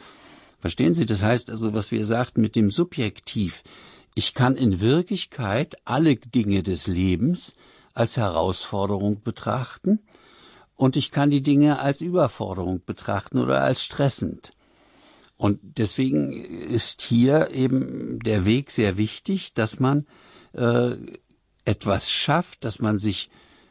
[0.60, 1.04] Verstehen Sie?
[1.04, 3.62] Das heißt also, was wir sagten mit dem Subjektiv.
[4.14, 7.54] Ich kann in Wirklichkeit alle Dinge des Lebens
[7.92, 10.00] als Herausforderung betrachten
[10.76, 14.52] und ich kann die Dinge als Überforderung betrachten oder als stressend.
[15.36, 20.06] Und deswegen ist hier eben der Weg sehr wichtig, dass man
[20.52, 20.96] äh,
[21.64, 23.28] etwas schafft, dass man sich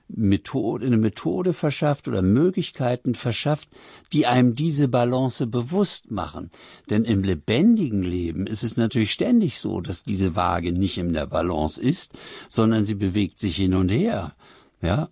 [0.08, 3.70] Methode, eine Methode verschafft oder Möglichkeiten verschafft,
[4.12, 6.52] die einem diese Balance bewusst machen.
[6.90, 11.28] Denn im lebendigen Leben ist es natürlich ständig so, dass diese Waage nicht in der
[11.28, 12.14] Balance ist,
[12.50, 14.36] sondern sie bewegt sich hin und her.
[14.82, 15.10] Ja.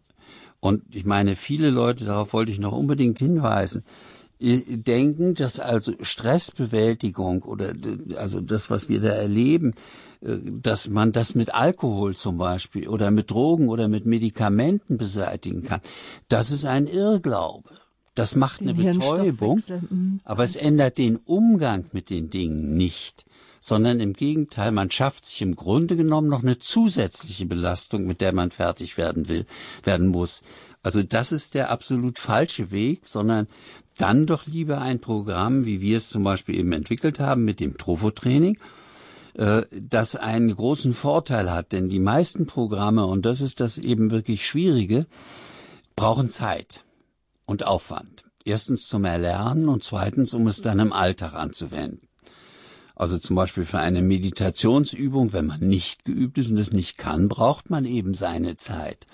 [0.59, 3.83] Und ich meine, viele Leute, darauf wollte ich noch unbedingt hinweisen,
[4.41, 7.73] denken, dass also Stressbewältigung oder
[8.17, 9.73] also das, was wir da erleben,
[10.21, 15.63] äh, dass man das mit Alkohol zum Beispiel oder mit Drogen oder mit Medikamenten beseitigen
[15.63, 15.81] kann.
[16.27, 17.69] Das ist ein Irrglaube.
[18.15, 20.19] Das macht den eine Betäubung, mhm.
[20.25, 23.23] aber es ändert den Umgang mit den Dingen nicht,
[23.61, 28.33] sondern im Gegenteil, man schafft sich im Grunde genommen noch eine zusätzliche Belastung, mit der
[28.33, 29.45] man fertig werden will,
[29.83, 30.41] werden muss.
[30.83, 33.47] Also das ist der absolut falsche Weg, sondern
[33.97, 37.77] dann doch lieber ein Programm, wie wir es zum Beispiel eben entwickelt haben mit dem
[37.77, 38.57] Trofo-Training,
[39.35, 44.11] äh, das einen großen Vorteil hat, denn die meisten Programme, und das ist das eben
[44.11, 45.05] wirklich Schwierige,
[45.95, 46.83] brauchen Zeit
[47.45, 48.23] und Aufwand.
[48.43, 52.07] Erstens zum Erlernen und zweitens, um es dann im Alltag anzuwenden.
[52.95, 57.29] Also zum Beispiel für eine Meditationsübung, wenn man nicht geübt ist und es nicht kann,
[57.29, 59.05] braucht man eben seine Zeit.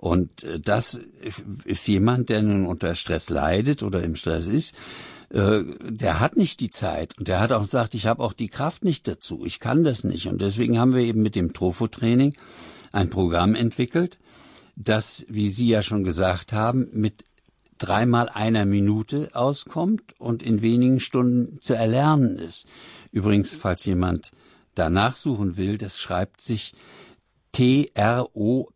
[0.00, 0.98] Und äh, das
[1.64, 4.74] ist jemand, der nun unter Stress leidet oder im Stress ist,
[5.28, 8.48] äh, der hat nicht die Zeit und der hat auch gesagt, ich habe auch die
[8.48, 10.26] Kraft nicht dazu, ich kann das nicht.
[10.26, 12.34] Und deswegen haben wir eben mit dem Trofo-Training
[12.92, 14.18] ein Programm entwickelt,
[14.74, 17.24] das, wie Sie ja schon gesagt haben, mit
[17.76, 22.66] dreimal einer Minute auskommt und in wenigen Stunden zu erlernen ist.
[23.12, 24.30] Übrigens, falls jemand
[24.74, 26.72] danach suchen will, das schreibt sich
[27.52, 28.72] T-R-O-P-H-O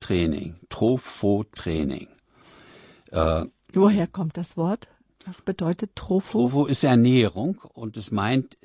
[0.00, 2.08] Training, Tropho-Training.
[3.10, 4.88] Äh, Woher kommt das Wort?
[5.24, 6.38] Was bedeutet Tropho?
[6.48, 8.56] Tropho ist Ernährung und es meint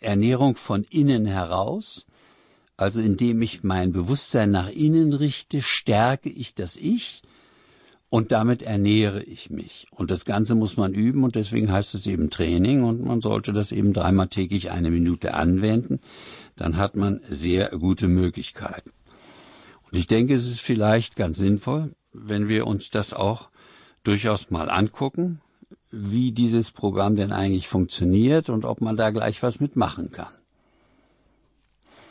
[0.00, 2.06] Ernährung von innen heraus.
[2.76, 7.22] Also indem ich mein Bewusstsein nach innen richte, stärke ich das Ich
[8.10, 9.86] und damit ernähre ich mich.
[9.90, 13.52] Und das Ganze muss man üben und deswegen heißt es eben Training und man sollte
[13.52, 16.00] das eben dreimal täglich eine Minute anwenden.
[16.60, 18.90] Dann hat man sehr gute Möglichkeiten.
[19.90, 23.48] Und ich denke, es ist vielleicht ganz sinnvoll, wenn wir uns das auch
[24.04, 25.40] durchaus mal angucken,
[25.90, 30.28] wie dieses Programm denn eigentlich funktioniert und ob man da gleich was mitmachen kann.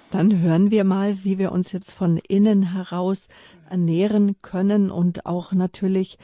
[0.10, 3.28] Dann hören wir mal, wie wir uns jetzt von innen heraus
[3.70, 6.18] ernähren können und auch natürlich,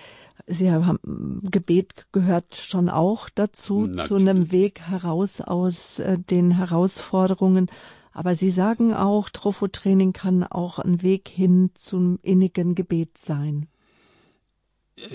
[0.47, 4.07] Sie haben Gebet gehört schon auch dazu, natürlich.
[4.07, 7.67] zu einem Weg heraus aus äh, den Herausforderungen.
[8.15, 13.67] Aber Sie sagen auch, Trophotraining kann auch ein Weg hin zum innigen Gebet sein.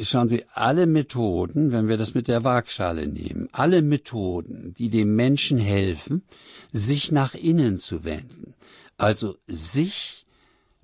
[0.02, 5.16] Schauen Sie, alle Methoden, wenn wir das mit der Waagschale nehmen, alle Methoden, die dem
[5.16, 6.24] Menschen helfen,
[6.72, 8.52] sich nach innen zu wenden,
[8.98, 10.26] also sich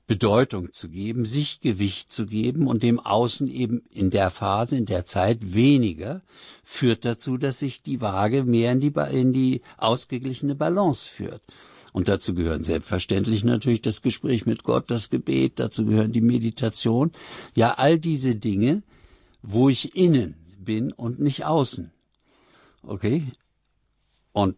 [0.06, 4.86] Bedeutung zu geben, sich Gewicht zu geben und dem Außen eben in der Phase, in
[4.86, 6.20] der Zeit weniger,
[6.62, 11.42] führt dazu, dass sich die Waage mehr in die, in die ausgeglichene Balance führt.
[11.96, 17.10] Und dazu gehören selbstverständlich natürlich das Gespräch mit Gott, das Gebet, dazu gehören die Meditation.
[17.54, 18.82] Ja, all diese Dinge,
[19.40, 21.90] wo ich innen bin und nicht außen.
[22.82, 23.22] Okay?
[24.32, 24.56] Und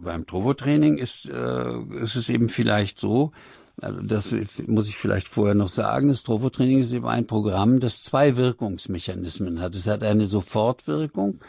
[0.00, 3.32] beim Trovo-Training ist, äh, ist es eben vielleicht so,
[3.80, 4.32] also das
[4.68, 9.58] muss ich vielleicht vorher noch sagen, das Trovo-Training ist eben ein Programm, das zwei Wirkungsmechanismen
[9.58, 9.74] hat.
[9.74, 11.40] Es hat eine Sofortwirkung,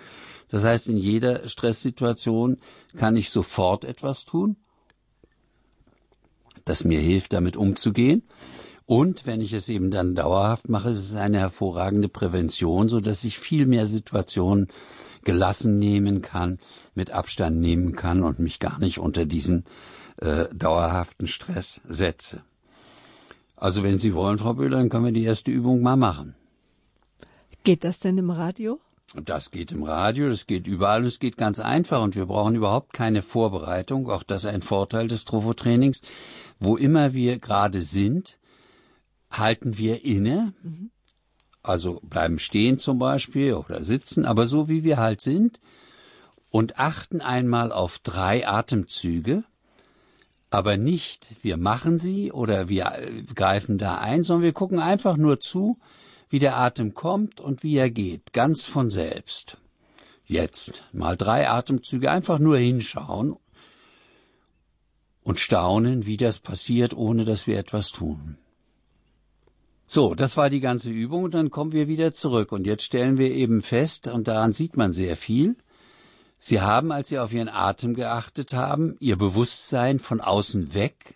[0.47, 2.58] das heißt, in jeder Stresssituation
[2.95, 4.58] kann ich sofort etwas tun,
[6.69, 8.23] das mir hilft, damit umzugehen.
[8.86, 13.25] Und wenn ich es eben dann dauerhaft mache, ist es eine hervorragende Prävention, so dass
[13.25, 14.67] ich viel mehr Situationen
[15.25, 16.58] gelassen nehmen kann,
[16.95, 19.65] mit Abstand nehmen kann und mich gar nicht unter diesen
[20.21, 22.43] äh, dauerhaften Stress setze.
[23.58, 26.36] Also wenn Sie wollen, Frau Böhler, dann können wir die erste Übung mal machen.
[27.63, 28.80] Geht das denn im Radio?
[29.15, 32.91] Das geht im Radio, das geht überall, es geht ganz einfach und wir brauchen überhaupt
[32.91, 34.09] keine Vorbereitung.
[34.09, 36.01] Auch das ist ein Vorteil des Trophotrainings.
[36.59, 38.37] Wo immer wir gerade sind,
[39.31, 40.53] halten wir inne,
[41.63, 45.61] also bleiben stehen zum Beispiel oder sitzen, aber so wie wir halt sind
[46.49, 49.43] und achten einmal auf drei Atemzüge,
[50.49, 55.17] aber nicht wir machen sie oder wir äh, greifen da ein, sondern wir gucken einfach
[55.17, 55.77] nur zu,
[56.29, 59.57] wie der Atem kommt und wie er geht, ganz von selbst.
[60.25, 63.35] Jetzt mal drei Atemzüge einfach nur hinschauen
[65.23, 68.37] und staunen, wie das passiert, ohne dass wir etwas tun.
[69.85, 73.17] So, das war die ganze Übung und dann kommen wir wieder zurück und jetzt stellen
[73.17, 75.55] wir eben fest, und daran sieht man sehr viel,
[76.39, 81.15] Sie haben, als Sie auf Ihren Atem geachtet haben, Ihr Bewusstsein von außen weg,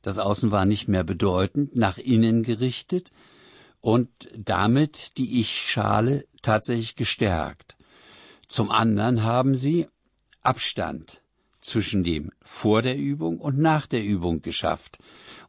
[0.00, 3.12] das Außen war nicht mehr bedeutend, nach innen gerichtet,
[3.86, 7.76] und damit die Ich-Schale tatsächlich gestärkt.
[8.48, 9.86] Zum anderen haben sie
[10.42, 11.22] Abstand
[11.60, 14.98] zwischen dem vor der Übung und nach der Übung geschafft.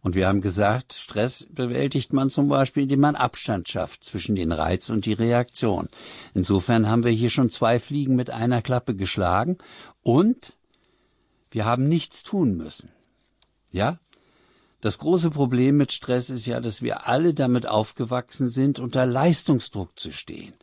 [0.02, 4.52] Und wir haben gesagt, Stress bewältigt man zum Beispiel, indem man Abstand schafft zwischen den
[4.52, 5.90] Reiz und die Reaktion.
[6.36, 9.58] Insofern haben wir hier schon zwei Fliegen mit einer Klappe geschlagen
[10.04, 10.54] und
[11.50, 12.92] wir haben nichts tun müssen.
[13.72, 13.98] Ja?
[14.82, 19.98] Das große Problem mit Stress ist ja, dass wir alle damit aufgewachsen sind, unter Leistungsdruck
[20.00, 20.54] zu stehen.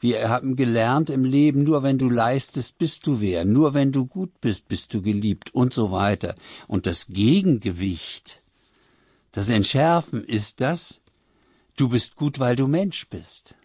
[0.00, 4.06] Wir haben gelernt im Leben, nur wenn du leistest, bist du wer, nur wenn du
[4.06, 6.36] gut bist, bist du geliebt und so weiter.
[6.68, 8.40] Und das Gegengewicht,
[9.32, 11.02] das Entschärfen ist das,
[11.76, 13.56] du bist gut, weil du Mensch bist.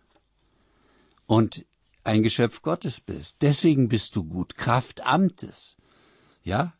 [1.25, 1.65] Und
[2.03, 3.37] ein Geschöpf Gottes bist.
[3.41, 4.55] Deswegen bist du gut.
[4.55, 5.77] Kraft Amtes.
[6.43, 6.73] Ja?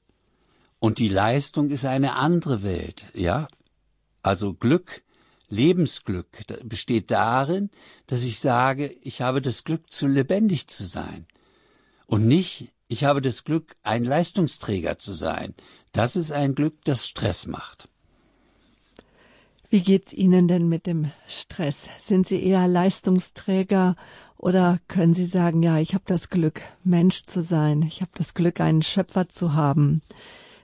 [0.86, 3.48] Und die Leistung ist eine andere Welt, ja?
[4.22, 5.02] Also Glück,
[5.50, 6.28] Lebensglück
[6.64, 7.72] besteht darin,
[8.06, 11.26] dass ich sage, ich habe das Glück, zu lebendig zu sein.
[12.06, 15.56] Und nicht, ich habe das Glück, ein Leistungsträger zu sein.
[15.92, 17.90] Das ist ein Glück, das Stress macht.
[19.72, 21.90] Wie geht's Ihnen denn mit dem Stress?
[22.00, 23.96] Sind Sie eher Leistungsträger
[24.38, 28.36] oder können Sie sagen, ja, ich habe das Glück, Mensch zu sein, ich habe das
[28.36, 30.04] Glück, einen Schöpfer zu haben?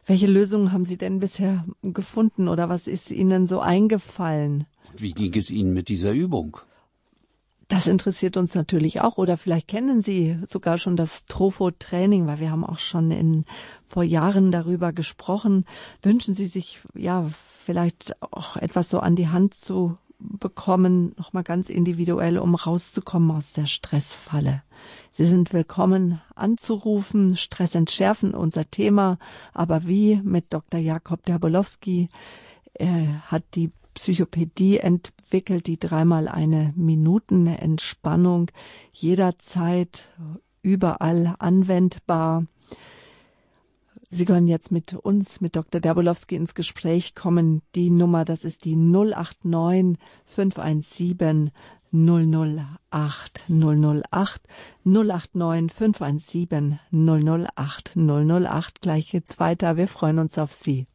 [0.06, 4.66] Welche Lösungen haben Sie denn bisher gefunden oder was ist Ihnen so eingefallen?
[4.98, 6.58] Wie ging es Ihnen mit dieser Übung?
[7.72, 9.18] Das interessiert uns natürlich auch.
[9.18, 13.46] Oder vielleicht kennen Sie sogar schon das Tropho-Training, weil wir haben auch schon in,
[13.88, 15.66] vor Jahren darüber gesprochen.
[16.02, 17.30] Wünschen Sie sich, ja,
[17.66, 23.54] vielleicht auch etwas so an die Hand zu bekommen, nochmal ganz individuell, um rauszukommen aus
[23.54, 24.64] der Stressfalle.
[25.12, 27.36] Sie sind willkommen anzurufen.
[27.36, 29.18] Stress entschärfen, unser Thema.
[29.54, 30.80] Aber wie mit Dr.
[30.80, 32.10] Jakob Derbolowski.
[32.74, 38.52] Er hat die Psychopädie entwickelt, die dreimal eine Minutenentspannung
[38.94, 40.10] jederzeit
[40.62, 42.46] überall anwendbar.
[44.14, 45.80] Sie können jetzt mit uns, mit Dr.
[45.80, 47.62] Derbolowski ins Gespräch kommen.
[47.76, 51.52] Die Nummer, das ist die 089 517
[51.94, 54.42] 008 008
[54.84, 58.82] 089 517 008 008.
[58.82, 59.78] Gleich geht's weiter.
[59.78, 60.88] Wir freuen uns auf Sie.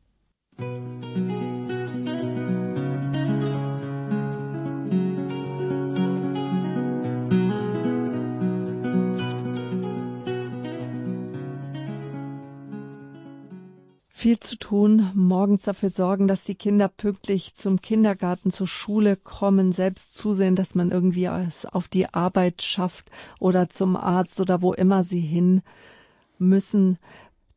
[14.17, 19.73] Viel zu tun, morgens dafür sorgen, dass die Kinder pünktlich zum Kindergarten, zur Schule kommen,
[19.73, 24.73] selbst zusehen, dass man irgendwie es auf die Arbeit schafft oder zum Arzt oder wo
[24.73, 25.61] immer sie hin
[26.39, 26.97] müssen.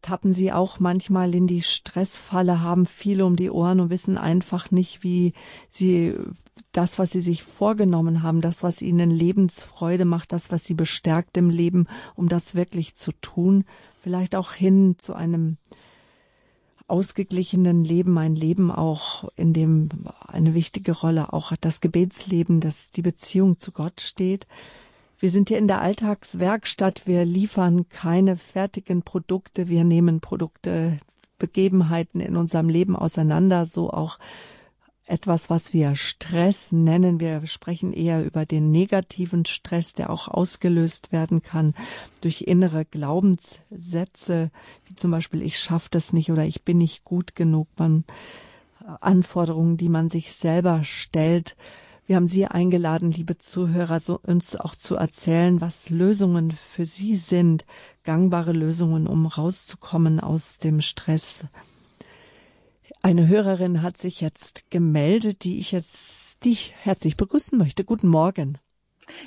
[0.02, 4.70] Tappen sie auch manchmal in die Stressfalle, haben viel um die Ohren und wissen einfach
[4.70, 5.32] nicht, wie
[5.70, 6.14] sie
[6.74, 11.38] das, was sie sich vorgenommen haben, das, was ihnen Lebensfreude macht, das, was sie bestärkt
[11.38, 13.64] im Leben, um das wirklich zu tun,
[14.04, 15.56] vielleicht auch hin zu einem
[16.90, 19.90] ausgeglichenen Leben, ein Leben auch, in dem
[20.28, 24.48] eine wichtige Rolle auch das Gebetsleben, dass die Beziehung zu Gott steht.
[25.20, 27.06] Wir sind hier in der Alltagswerkstatt.
[27.06, 29.68] Wir liefern keine fertigen Produkte.
[29.68, 31.00] Wir nehmen Produkte,
[31.38, 34.20] Begebenheiten in unserem Leben auseinander, so auch
[35.10, 37.20] etwas, was wir Stress nennen.
[37.20, 41.74] Wir sprechen eher über den negativen Stress, der auch ausgelöst werden kann
[42.22, 44.52] durch innere Glaubenssätze,
[44.86, 47.68] wie zum Beispiel ich schaffe das nicht oder ich bin nicht gut genug.
[47.78, 48.04] Man,
[49.02, 51.56] Anforderungen, die man sich selber stellt.
[52.06, 57.16] Wir haben Sie eingeladen, liebe Zuhörer, so uns auch zu erzählen, was Lösungen für Sie
[57.16, 57.66] sind,
[58.04, 61.42] gangbare Lösungen, um rauszukommen aus dem Stress,
[63.02, 67.84] eine Hörerin hat sich jetzt gemeldet, die ich jetzt dich herzlich begrüßen möchte.
[67.84, 68.58] Guten Morgen.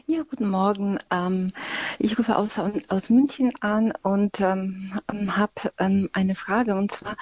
[0.06, 0.98] Ja, guten Morgen.
[1.10, 1.52] Ähm,
[1.98, 2.58] ich rufe aus,
[2.88, 7.16] aus München an und ähm, habe ähm, eine Frage und zwar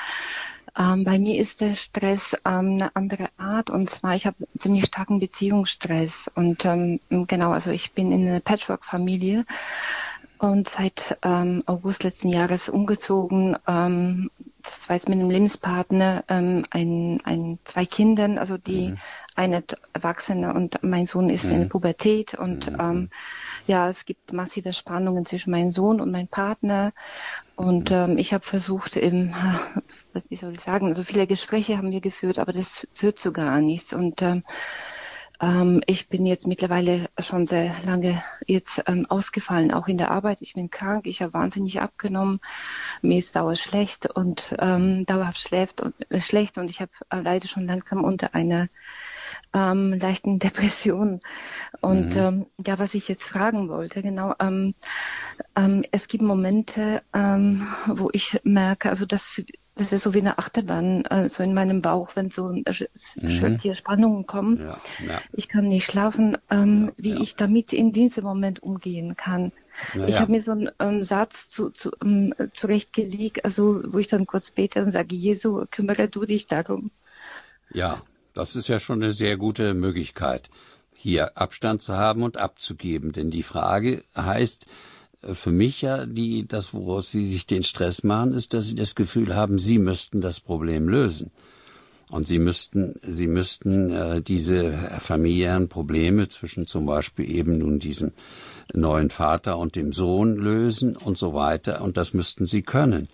[0.78, 4.84] ähm, bei mir ist der Stress ähm, eine andere Art und zwar ich habe ziemlich
[4.86, 9.46] starken Beziehungsstress und ähm, genau, also ich bin in einer Patchwork-Familie
[10.38, 13.59] und seit August letzten Jahres umgezogen.
[14.62, 18.96] Das war jetzt mit einem Lebenspartner, ähm, ein, ein, zwei Kindern, also die mhm.
[19.34, 21.50] eine Erwachsene und mein Sohn ist mhm.
[21.52, 22.80] in der Pubertät und mhm.
[22.80, 23.11] ähm,
[23.66, 26.92] ja, es gibt massive Spannungen zwischen meinem Sohn und meinem Partner
[27.56, 27.96] und mhm.
[27.96, 29.34] ähm, ich habe versucht, eben,
[30.28, 33.61] wie soll ich sagen, also viele Gespräche haben wir geführt, aber das führt zu gar
[33.61, 34.44] nichts und ähm,
[35.41, 40.43] ähm, ich bin jetzt mittlerweile schon sehr lange jetzt ähm, ausgefallen, auch in der Arbeit.
[40.43, 42.41] Ich bin krank, ich habe wahnsinnig abgenommen,
[43.03, 47.20] mir ist dauer schlecht und ähm, dauerhaft schläft und, äh, schlecht und ich habe äh,
[47.20, 48.68] leider schon langsam unter einer
[49.55, 51.20] ähm, leichten Depression.
[51.80, 52.20] Und mhm.
[52.20, 54.74] ähm, ja, was ich jetzt fragen wollte, genau, ähm,
[55.57, 59.43] ähm, es gibt Momente, ähm, wo ich merke, also dass
[59.81, 63.59] das ist so wie eine Achterbahn, so in meinem Bauch, wenn so mhm.
[63.61, 64.61] hier Spannungen kommen.
[64.61, 65.20] Ja, ja.
[65.33, 69.53] Ich kann nicht schlafen, ähm, ja, wie ich damit in diesem Moment umgehen kann.
[70.07, 74.26] ich habe mir so einen, einen Satz zu, zu, ähm, zurechtgelegt, also wo ich dann
[74.26, 76.91] kurz bete und sage, Jesu, kümmere du dich darum.
[77.72, 78.03] Ja,
[78.35, 80.51] das ist ja schon eine sehr gute Möglichkeit,
[80.95, 83.12] hier Abstand zu haben und abzugeben.
[83.12, 84.66] Denn die Frage heißt,
[85.22, 88.94] für mich ja die, das, woraus Sie sich den Stress machen, ist, dass Sie das
[88.94, 91.30] Gefühl haben, Sie müssten das Problem lösen.
[92.10, 98.12] Und Sie müssten, Sie müssten äh, diese familiären Probleme zwischen zum Beispiel eben nun diesem
[98.74, 101.82] neuen Vater und dem Sohn lösen und so weiter.
[101.82, 103.08] Und das müssten Sie können.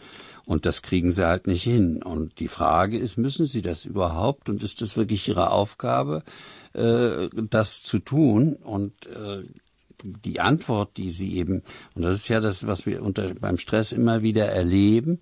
[0.47, 2.03] Und das kriegen Sie halt nicht hin.
[2.03, 4.49] Und die Frage ist, müssen Sie das überhaupt?
[4.49, 6.23] Und ist das wirklich Ihre Aufgabe,
[6.73, 8.55] äh, das zu tun?
[8.55, 9.43] Und äh,
[10.25, 11.63] die Antwort, die sie eben,
[11.95, 15.21] und das ist ja das, was wir unter, beim Stress immer wieder erleben,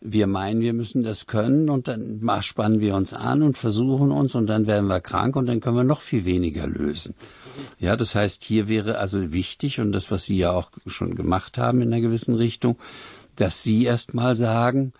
[0.00, 4.34] wir meinen, wir müssen das können und dann spannen wir uns an und versuchen uns
[4.34, 7.14] und dann werden wir krank und dann können wir noch viel weniger lösen.
[7.80, 11.56] Ja, das heißt, hier wäre also wichtig und das, was Sie ja auch schon gemacht
[11.56, 12.76] haben in einer gewissen Richtung,
[13.36, 14.92] dass Sie erst mal sagen,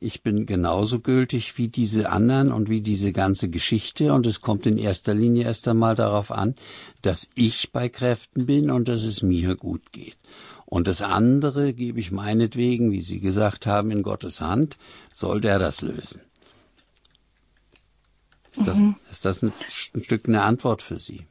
[0.00, 4.66] ich bin genauso gültig wie diese anderen und wie diese ganze Geschichte und es kommt
[4.66, 6.54] in erster Linie erst einmal darauf an,
[7.02, 10.16] dass ich bei Kräften bin und dass es mir gut geht.
[10.64, 14.78] Und das andere gebe ich meinetwegen, wie Sie gesagt haben, in Gottes Hand,
[15.12, 16.22] soll der das lösen.
[18.56, 18.96] Ist das, mhm.
[19.10, 19.52] ist das ein,
[19.94, 21.26] ein Stück eine Antwort für Sie?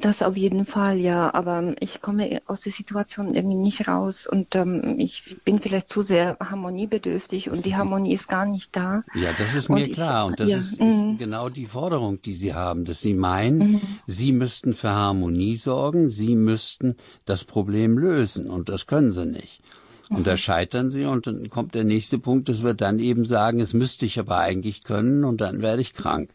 [0.00, 1.32] Das auf jeden Fall, ja.
[1.32, 6.02] Aber ich komme aus der Situation irgendwie nicht raus und ähm, ich bin vielleicht zu
[6.02, 9.02] sehr harmoniebedürftig und die Harmonie ist gar nicht da.
[9.14, 10.24] Ja, das ist mir und klar.
[10.24, 11.18] Ich, und das ja, ist, ist mhm.
[11.18, 13.80] genau die Forderung, die Sie haben, dass Sie meinen, mhm.
[14.06, 19.62] Sie müssten für Harmonie sorgen, Sie müssten das Problem lösen und das können Sie nicht.
[20.10, 23.60] Und da scheitern sie und dann kommt der nächste Punkt, dass wir dann eben sagen,
[23.60, 26.30] es müsste ich aber eigentlich können und dann werde ich krank.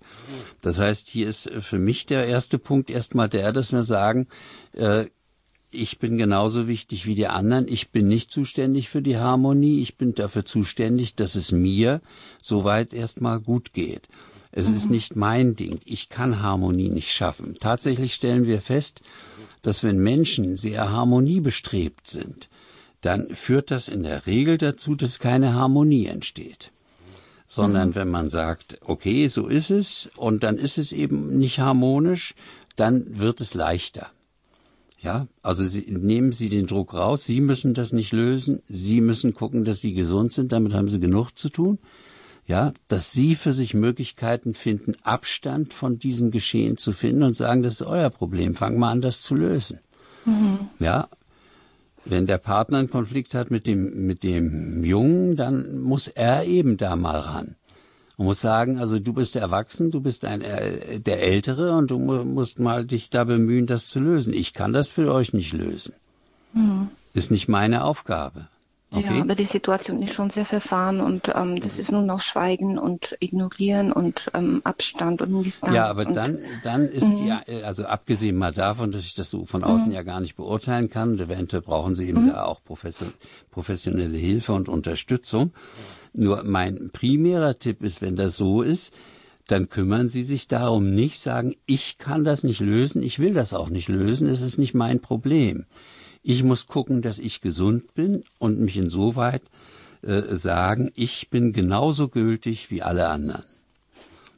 [0.61, 4.27] Das heißt, hier ist für mich der erste Punkt erstmal der, dass wir sagen,
[4.73, 5.07] äh,
[5.71, 7.67] ich bin genauso wichtig wie die anderen.
[7.67, 9.81] Ich bin nicht zuständig für die Harmonie.
[9.81, 12.01] Ich bin dafür zuständig, dass es mir
[12.41, 14.07] soweit erstmal gut geht.
[14.51, 14.75] Es mhm.
[14.75, 15.79] ist nicht mein Ding.
[15.83, 17.55] Ich kann Harmonie nicht schaffen.
[17.59, 19.01] Tatsächlich stellen wir fest,
[19.63, 22.49] dass wenn Menschen sehr harmoniebestrebt sind,
[23.03, 26.71] dann führt das in der Regel dazu, dass keine Harmonie entsteht.
[27.45, 27.95] Sondern mhm.
[27.95, 32.33] wenn man sagt, okay, so ist es, und dann ist es eben nicht harmonisch,
[32.77, 34.09] dann wird es leichter.
[35.01, 37.25] Ja, also Sie, nehmen Sie den Druck raus.
[37.25, 38.63] Sie müssen das nicht lösen.
[38.69, 40.53] Sie müssen gucken, dass Sie gesund sind.
[40.53, 41.79] Damit haben Sie genug zu tun.
[42.47, 47.63] Ja, dass Sie für sich Möglichkeiten finden, Abstand von diesem Geschehen zu finden und sagen,
[47.63, 48.55] das ist euer Problem.
[48.55, 49.79] Fangen mal an, das zu lösen.
[50.25, 50.69] Mhm.
[50.79, 51.09] Ja,
[52.05, 56.77] wenn der Partner einen Konflikt hat mit dem, mit dem Jungen, dann muss er eben
[56.77, 57.55] da mal ran.
[58.17, 61.97] Man muss sagen, also du bist erwachsen, du bist ein, äh, der Ältere und du
[61.97, 64.33] musst mal dich da bemühen, das zu lösen.
[64.33, 65.93] Ich kann das für euch nicht lösen.
[66.53, 66.89] Mhm.
[67.13, 68.47] Ist nicht meine Aufgabe.
[68.93, 69.15] Okay.
[69.15, 72.77] Ja, aber die Situation ist schon sehr verfahren und ähm, das ist nur noch Schweigen
[72.77, 75.73] und Ignorieren und ähm, Abstand und Distanz.
[75.73, 77.41] Ja, aber dann, dann ist mhm.
[77.47, 79.93] die, also abgesehen mal davon, dass ich das so von außen mhm.
[79.93, 82.29] ja gar nicht beurteilen kann, eventuell brauchen Sie eben mhm.
[82.29, 85.53] da auch professionelle Hilfe und Unterstützung.
[86.13, 88.93] Nur mein primärer Tipp ist, wenn das so ist,
[89.47, 93.53] dann kümmern Sie sich darum nicht, sagen, ich kann das nicht lösen, ich will das
[93.53, 95.65] auch nicht lösen, es ist nicht mein Problem.
[96.23, 99.43] Ich muss gucken, dass ich gesund bin und mich insoweit
[100.01, 103.43] äh, sagen, ich bin genauso gültig wie alle anderen.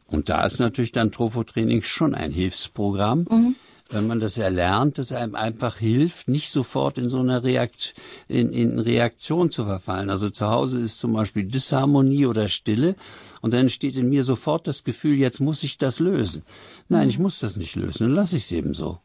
[0.07, 3.55] Und da ist natürlich dann Trofotraining schon ein Hilfsprogramm, mhm.
[3.89, 7.95] wenn man das erlernt, dass einem einfach hilft, nicht sofort in so einer Reaktion,
[8.27, 10.09] in, in Reaktion zu verfallen.
[10.09, 12.95] Also zu Hause ist zum Beispiel Disharmonie oder Stille
[13.41, 16.43] und dann entsteht in mir sofort das Gefühl, jetzt muss ich das lösen.
[16.89, 18.99] Nein, ich muss das nicht lösen, dann lasse ich es eben so.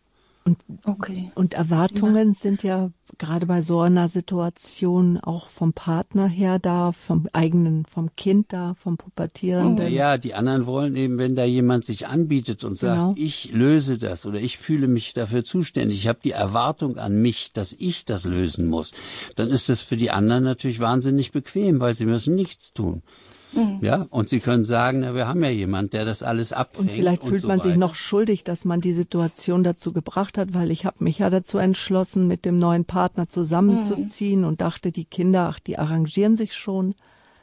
[0.45, 1.31] Und, okay.
[1.35, 2.35] und Erwartungen ja.
[2.35, 8.17] sind ja gerade bei so einer Situation auch vom Partner her da, vom eigenen, vom
[8.17, 9.93] Kind da, vom Pubertierenden.
[9.93, 13.15] Ja, die anderen wollen eben, wenn da jemand sich anbietet und sagt, genau.
[13.17, 17.53] ich löse das oder ich fühle mich dafür zuständig, ich habe die Erwartung an mich,
[17.53, 18.93] dass ich das lösen muss,
[19.37, 23.03] dann ist das für die anderen natürlich wahnsinnig bequem, weil sie müssen nichts tun.
[23.53, 23.79] Mhm.
[23.81, 26.91] Ja, und Sie können sagen, na, wir haben ja jemand, der das alles abfängt.
[26.91, 30.39] Und vielleicht fühlt und so man sich noch schuldig, dass man die Situation dazu gebracht
[30.39, 34.47] hat, weil ich habe mich ja dazu entschlossen, mit dem neuen Partner zusammenzuziehen mhm.
[34.47, 36.95] und dachte, die Kinder, ach, die arrangieren sich schon.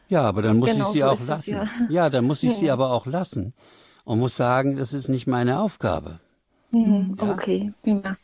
[0.10, 1.56] Ja, aber dann muss genau ich sie so auch lassen.
[1.56, 1.86] Es, ja.
[1.90, 2.10] ja.
[2.10, 2.56] dann muss ich ja.
[2.56, 3.54] sie aber auch lassen
[4.06, 6.20] und muss sagen, das ist nicht meine Aufgabe.
[6.72, 7.34] Mhm, ja?
[7.34, 8.18] Okay, prima.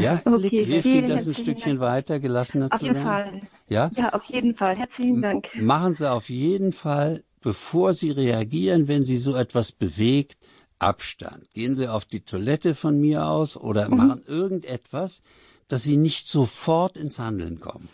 [0.00, 1.80] Ja, okay, hilft Ihnen das ein Stückchen Dank.
[1.80, 2.96] weiter, gelassener auf zu sein?
[2.96, 3.40] Auf jeden Fall.
[3.68, 3.90] Ja?
[3.94, 4.76] ja, auf jeden Fall.
[4.76, 5.48] Herzlichen Dank.
[5.60, 11.50] Machen Sie auf jeden Fall, bevor Sie reagieren, wenn Sie so etwas bewegt, Abstand.
[11.54, 13.96] Gehen Sie auf die Toilette von mir aus oder mhm.
[13.96, 15.22] machen irgendetwas,
[15.68, 17.88] dass Sie nicht sofort ins Handeln kommen.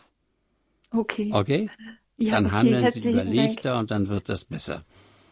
[0.90, 1.30] Okay.
[1.32, 1.70] Okay?
[2.16, 3.80] Ja, dann okay, handeln Sie überlegter Dank.
[3.80, 4.84] und dann wird das besser.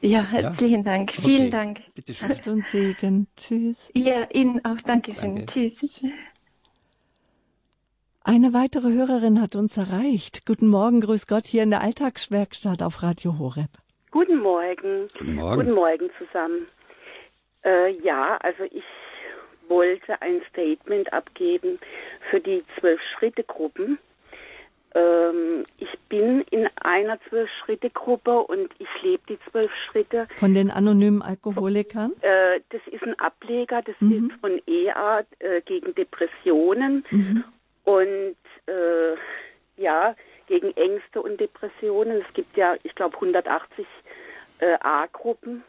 [0.07, 0.92] Ja, herzlichen ja?
[0.92, 1.11] Dank.
[1.11, 1.22] Okay.
[1.22, 1.80] Vielen Dank.
[1.94, 2.28] Bitte schön.
[2.28, 3.26] Kraft und Segen.
[3.36, 3.90] Tschüss.
[3.94, 4.80] Ja, Ihnen auch.
[4.80, 5.36] Dankeschön.
[5.36, 5.46] Danke.
[5.46, 6.00] Tschüss.
[8.22, 10.46] Eine weitere Hörerin hat uns erreicht.
[10.46, 13.70] Guten Morgen, grüß Gott, hier in der Alltagswerkstatt auf Radio Horeb.
[14.11, 15.07] Guten Morgen.
[15.18, 15.57] Guten Morgen.
[15.57, 16.66] Guten Morgen zusammen.
[17.64, 18.84] Äh, ja, also ich
[19.68, 21.78] wollte ein Statement abgeben
[22.30, 23.98] für die Zwölf-Schritte-Gruppen.
[24.95, 30.26] Ähm, ich bin in einer Zwölf-Schritte-Gruppe und ich lebe die zwölf Schritte.
[30.37, 32.12] Von den anonymen Alkoholikern?
[32.20, 34.30] Äh, das ist ein Ableger, das mhm.
[34.30, 37.45] ist von EA äh, gegen Depressionen mhm.
[37.84, 39.16] und äh,
[39.76, 40.14] ja,
[40.47, 42.22] gegen Ängste und Depressionen.
[42.26, 43.87] Es gibt ja, ich glaube, 180
[44.61, 45.62] äh, A-Gruppen.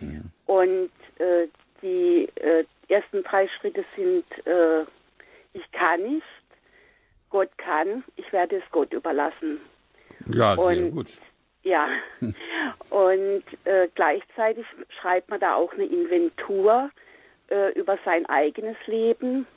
[0.00, 0.30] Mhm.
[0.46, 1.46] Und äh,
[1.80, 4.24] die äh, ersten drei Schritte sind,
[5.54, 6.26] ich kann nicht,
[7.34, 9.60] Gott kann, ich werde es Gott überlassen.
[10.32, 11.08] Ja, sehr und, gut.
[11.64, 11.88] Ja,
[12.90, 14.64] und äh, gleichzeitig
[15.00, 16.90] schreibt man da auch eine Inventur
[17.50, 19.48] äh, über sein eigenes Leben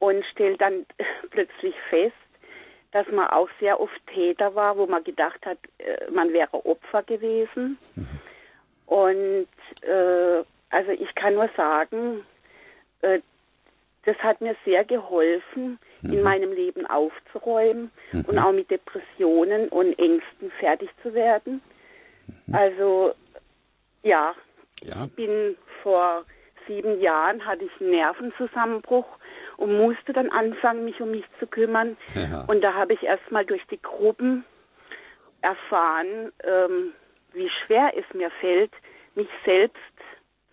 [0.00, 0.86] und stellt dann
[1.30, 2.16] plötzlich fest,
[2.90, 7.04] dass man auch sehr oft Täter war, wo man gedacht hat, äh, man wäre Opfer
[7.04, 7.78] gewesen.
[7.94, 8.08] Mhm.
[8.86, 9.48] Und
[9.82, 12.26] äh, also ich kann nur sagen,
[13.02, 13.20] äh,
[14.04, 16.12] das hat mir sehr geholfen, mhm.
[16.12, 18.24] in meinem Leben aufzuräumen mhm.
[18.26, 21.60] und auch mit Depressionen und Ängsten fertig zu werden.
[22.46, 22.54] Mhm.
[22.54, 23.14] Also
[24.02, 24.34] ja,
[24.82, 26.24] ja, ich bin vor
[26.66, 29.06] sieben Jahren hatte ich einen Nervenzusammenbruch
[29.56, 31.96] und musste dann anfangen, mich um mich zu kümmern.
[32.14, 32.44] Ja.
[32.46, 34.44] Und da habe ich erstmal durch die Gruppen
[35.42, 36.92] erfahren, ähm,
[37.32, 38.72] wie schwer es mir fällt,
[39.14, 39.76] mich selbst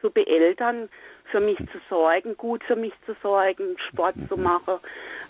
[0.01, 0.89] zu beeltern,
[1.31, 4.43] für mich zu sorgen, gut für mich zu sorgen, Sport zu mhm.
[4.43, 4.75] machen.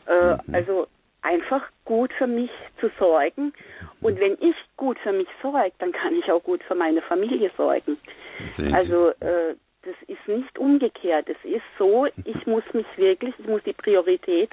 [0.07, 0.39] Äh, mhm.
[0.53, 0.87] also
[1.21, 3.53] einfach gut für mich zu sorgen.
[4.01, 7.51] Und wenn ich gut für mich sorge, dann kann ich auch gut für meine Familie
[7.55, 7.97] sorgen.
[8.73, 11.27] Also äh, das ist nicht umgekehrt.
[11.29, 14.51] Es ist so, ich muss mich wirklich, ich muss die Priorität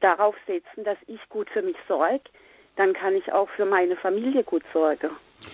[0.00, 2.20] darauf setzen, dass ich gut für mich sorge.
[2.76, 5.10] Dann kann ich auch für meine Familie gut sorgen.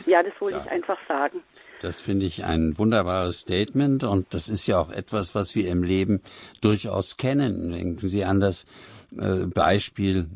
[0.07, 1.43] Ja, das wollte ich einfach sagen.
[1.83, 5.83] Das finde ich ein wunderbares Statement und das ist ja auch etwas, was wir im
[5.83, 6.23] Leben
[6.61, 7.71] durchaus kennen.
[7.73, 8.65] Denken Sie an das
[9.17, 10.29] äh, Beispiel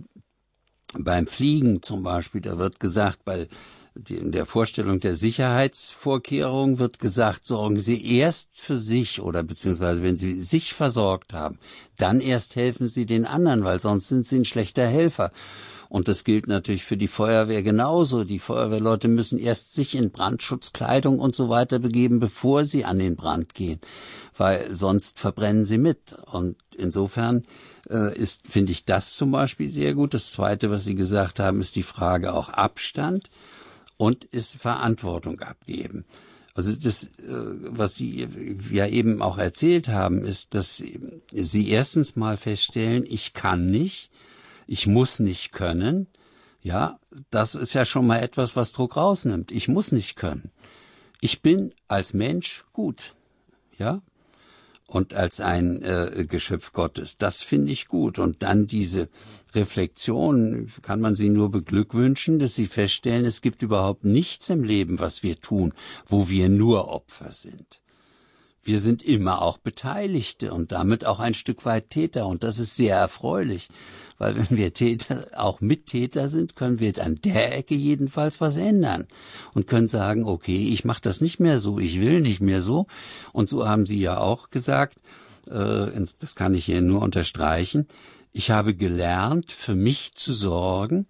[0.98, 2.40] beim Fliegen zum Beispiel.
[2.40, 3.48] Da wird gesagt, bei
[3.94, 10.40] der Vorstellung der Sicherheitsvorkehrung wird gesagt, sorgen Sie erst für sich oder beziehungsweise wenn Sie
[10.40, 11.58] sich versorgt haben,
[11.96, 15.32] dann erst helfen Sie den anderen, weil sonst sind Sie ein schlechter Helfer.
[15.90, 18.22] Und das gilt natürlich für die Feuerwehr genauso.
[18.22, 23.16] Die Feuerwehrleute müssen erst sich in Brandschutzkleidung und so weiter begeben, bevor sie an den
[23.16, 23.80] Brand gehen,
[24.36, 26.14] weil sonst verbrennen sie mit.
[26.30, 27.42] Und insofern
[27.90, 30.14] äh, ist, finde ich das zum Beispiel sehr gut.
[30.14, 33.28] Das Zweite, was Sie gesagt haben, ist die Frage auch Abstand
[33.96, 36.04] und ist Verantwortung abgeben.
[36.54, 38.28] Also das, äh, was Sie
[38.70, 44.09] ja eben auch erzählt haben, ist, dass Sie erstens mal feststellen, ich kann nicht,
[44.70, 46.06] ich muss nicht können,
[46.62, 47.00] ja,
[47.30, 49.50] das ist ja schon mal etwas, was Druck rausnimmt.
[49.50, 50.52] Ich muss nicht können.
[51.20, 53.16] Ich bin als Mensch gut,
[53.78, 54.00] ja,
[54.86, 57.18] und als ein äh, Geschöpf Gottes.
[57.18, 58.20] Das finde ich gut.
[58.20, 59.08] Und dann diese
[59.56, 65.00] Reflexion, kann man sie nur beglückwünschen, dass sie feststellen, es gibt überhaupt nichts im Leben,
[65.00, 65.72] was wir tun,
[66.06, 67.80] wo wir nur Opfer sind.
[68.62, 72.26] Wir sind immer auch Beteiligte und damit auch ein Stück weit Täter.
[72.26, 73.68] Und das ist sehr erfreulich,
[74.18, 79.06] weil wenn wir Täter, auch Mittäter sind, können wir an der Ecke jedenfalls was ändern
[79.54, 82.86] und können sagen, okay, ich mache das nicht mehr so, ich will nicht mehr so.
[83.32, 84.98] Und so haben Sie ja auch gesagt,
[85.48, 85.90] äh,
[86.20, 87.88] das kann ich hier nur unterstreichen,
[88.32, 91.06] ich habe gelernt, für mich zu sorgen,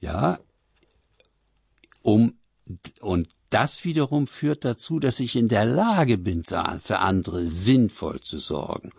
[0.00, 0.40] ja,
[2.02, 2.34] um
[3.00, 8.36] und das wiederum führt dazu, dass ich in der Lage bin, für andere sinnvoll zu
[8.36, 8.92] sorgen.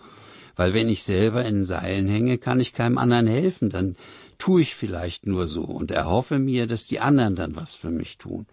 [0.56, 3.96] Weil wenn ich selber in Seilen hänge, kann ich keinem anderen helfen, dann
[4.40, 8.18] tue ich vielleicht nur so und erhoffe mir, dass die anderen dann was für mich
[8.18, 8.48] tun.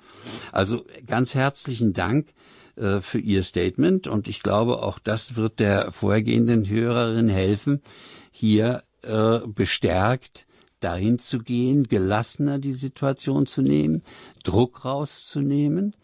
[0.53, 2.35] Also ganz herzlichen Dank
[2.77, 7.81] äh, für Ihr Statement und ich glaube, auch das wird der vorhergehenden Hörerin helfen,
[8.31, 10.47] hier äh, bestärkt
[10.85, 14.03] dahin zu gehen, gelassener die Situation zu nehmen,
[14.43, 15.97] Druck rauszunehmen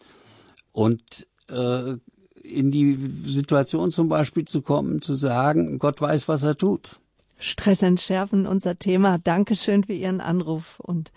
[0.71, 1.97] und äh,
[2.43, 6.99] in die Situation zum Beispiel zu kommen, zu sagen, Gott weiß, was er tut.
[7.37, 9.17] Stress entschärfen, unser Thema.
[9.19, 11.11] Dankeschön für Ihren Anruf und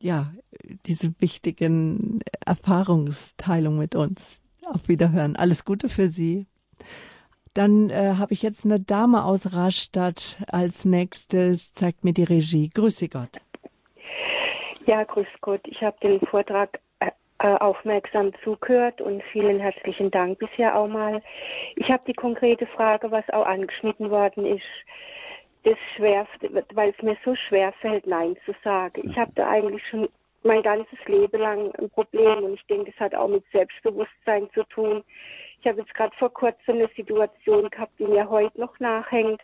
[0.00, 0.32] ja,
[0.86, 4.40] diese wichtigen Erfahrungsteilung mit uns.
[4.64, 5.36] Auf Wiederhören.
[5.36, 6.46] Alles Gute für Sie.
[7.56, 12.68] Dann äh, habe ich jetzt eine Dame aus Rastatt als nächstes, zeigt mir die Regie.
[12.68, 13.40] Grüße Gott.
[14.84, 15.62] Ja, grüß Gott.
[15.64, 21.22] Ich habe den Vortrag äh, äh, aufmerksam zugehört und vielen herzlichen Dank bisher auch mal.
[21.76, 24.62] Ich habe die konkrete Frage, was auch angeschnitten worden ist.
[25.64, 26.26] Das schwer,
[26.74, 29.00] weil es mir so schwer fällt, Nein zu sagen.
[29.02, 30.08] Ich habe da eigentlich schon
[30.42, 34.62] mein ganzes Leben lang ein Problem und ich denke, das hat auch mit Selbstbewusstsein zu
[34.64, 35.02] tun.
[35.66, 39.42] Ich habe jetzt gerade vor kurzem eine Situation gehabt, die mir heute noch nachhängt,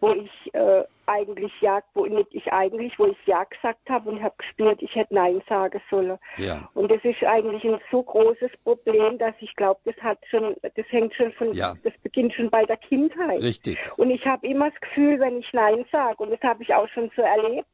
[0.00, 4.22] wo ich äh, eigentlich ja, wo nicht ich eigentlich, wo ich ja gesagt habe und
[4.22, 6.18] habe gespürt, ich hätte Nein sagen sollen.
[6.38, 6.66] Ja.
[6.72, 10.86] Und das ist eigentlich ein so großes Problem, dass ich glaube, das hat schon, das
[10.88, 11.74] hängt schon von, ja.
[11.84, 13.42] das beginnt schon bei der Kindheit.
[13.42, 13.78] Richtig.
[13.98, 16.88] Und ich habe immer das Gefühl, wenn ich Nein sage, und das habe ich auch
[16.88, 17.68] schon so erlebt,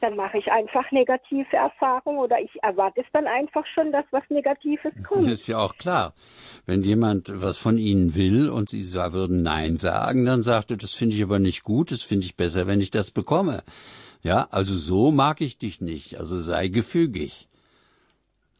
[0.00, 4.22] dann mache ich einfach negative Erfahrungen oder ich erwarte es dann einfach schon, dass was
[4.28, 5.24] Negatives kommt.
[5.24, 6.14] Das ist ja auch klar.
[6.66, 10.94] Wenn jemand was von Ihnen will und Sie würden Nein sagen, dann sagt er, das
[10.94, 13.62] finde ich aber nicht gut, das finde ich besser, wenn ich das bekomme.
[14.22, 17.48] Ja, also so mag ich dich nicht, also sei gefügig.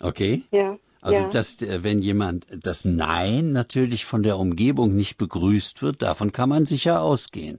[0.00, 0.44] Okay?
[0.52, 0.78] Ja.
[1.00, 1.28] Also, ja.
[1.28, 6.48] dass, äh, wenn jemand das Nein natürlich von der Umgebung nicht begrüßt wird, davon kann
[6.48, 7.58] man sicher ausgehen.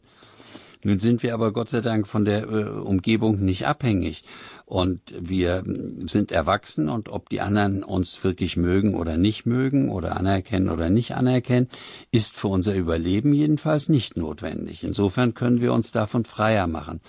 [0.84, 4.24] Nun sind wir aber Gott sei Dank von der äh, Umgebung nicht abhängig.
[4.66, 5.64] Und wir
[6.06, 10.90] sind erwachsen und ob die anderen uns wirklich mögen oder nicht mögen oder anerkennen oder
[10.90, 11.68] nicht anerkennen,
[12.12, 14.84] ist für unser Überleben jedenfalls nicht notwendig.
[14.84, 17.02] Insofern können wir uns davon freier machen.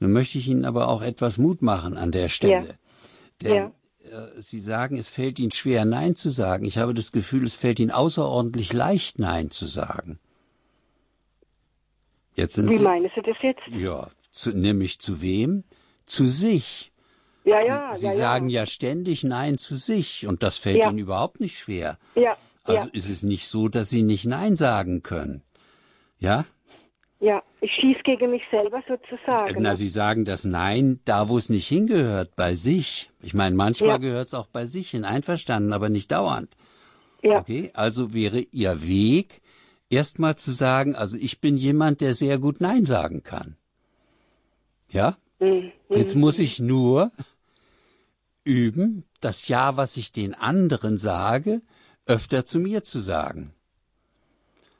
[0.00, 2.66] Nun möchte ich Ihnen aber auch etwas Mut machen an der Stelle.
[2.66, 2.74] Ja.
[3.42, 3.72] Denn ja.
[4.10, 6.64] Äh, Sie sagen, es fällt Ihnen schwer, Nein zu sagen.
[6.64, 10.18] Ich habe das Gefühl, es fällt Ihnen außerordentlich leicht, Nein zu sagen.
[12.34, 13.62] Jetzt sind Wie Sie, meinen Sie das jetzt?
[13.70, 15.64] Ja, zu, nämlich zu wem?
[16.06, 16.92] Zu sich.
[17.44, 17.94] Ja, ja.
[17.94, 18.62] Sie ja, sagen ja.
[18.62, 20.88] ja ständig Nein zu sich und das fällt Ja.
[20.90, 21.98] Ihnen überhaupt nicht schwer.
[22.16, 25.42] Ja, Also ist es nicht so, dass Sie nicht Nein sagen können.
[26.18, 26.46] Ja?
[27.20, 27.42] ja.
[27.60, 29.62] Ich schieße gegen mich selber sozusagen.
[29.62, 33.10] Na, Sie sagen das Nein da, wo es nicht hingehört, bei sich.
[33.22, 33.96] Ich meine, manchmal Ja.
[33.98, 36.56] gehört es auch bei sich hin, einverstanden, aber nicht dauernd.
[37.22, 39.40] ja, Okay, also wäre Ihr Weg,
[39.94, 43.56] erstmal zu sagen, also ich bin jemand, der sehr gut Nein sagen kann.
[44.88, 45.16] Ja?
[45.40, 45.72] Mhm.
[45.88, 47.12] Jetzt muss ich nur
[48.44, 51.62] üben, das Ja, was ich den anderen sage,
[52.06, 53.54] öfter zu mir zu sagen.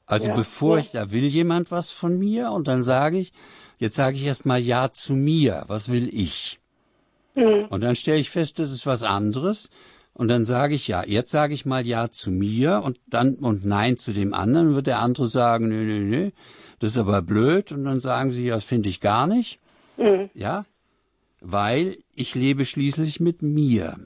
[0.06, 0.84] Also Ja, bevor ja.
[0.84, 3.32] ich, da will jemand was von mir und dann sage ich,
[3.78, 6.60] jetzt sage ich erstmal Ja zu mir, was will ich?
[7.34, 7.66] Mhm.
[7.70, 9.70] Und dann stelle ich fest, das ist was anderes.
[10.14, 13.64] Und dann sage ich ja, jetzt sage ich mal ja zu mir und dann und
[13.64, 16.30] nein zu dem anderen, wird der andere sagen, nö, nö, nö,
[16.78, 17.72] das ist aber blöd.
[17.72, 19.58] Und dann sagen sie, ja, das finde ich gar nicht.
[19.96, 20.30] Mhm.
[20.34, 20.64] Ja,
[21.40, 23.98] weil ich lebe schließlich mit mir.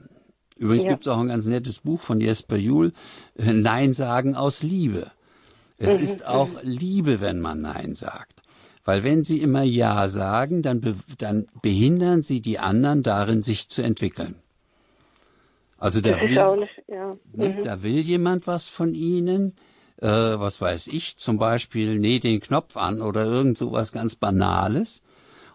[0.57, 0.89] Übrigens Ja.
[0.89, 2.91] gibt's auch ein ganz nettes Buch von Jesper Juhl,
[3.37, 5.11] äh, Nein sagen aus Liebe.
[5.77, 8.41] Es Mhm, ist auch Liebe, wenn man Nein sagt.
[8.83, 13.69] Weil wenn Sie immer Ja sagen, dann, be dann behindern Sie die anderen darin, sich
[13.69, 14.35] zu entwickeln.
[15.79, 17.17] Also da will, nicht, ja.
[17.33, 17.63] ne, Mhm.
[17.63, 19.55] da will jemand was von Ihnen,
[20.01, 25.01] äh, was weiß ich, zum Beispiel, näh den Knopf an oder irgend sowas ganz Banales.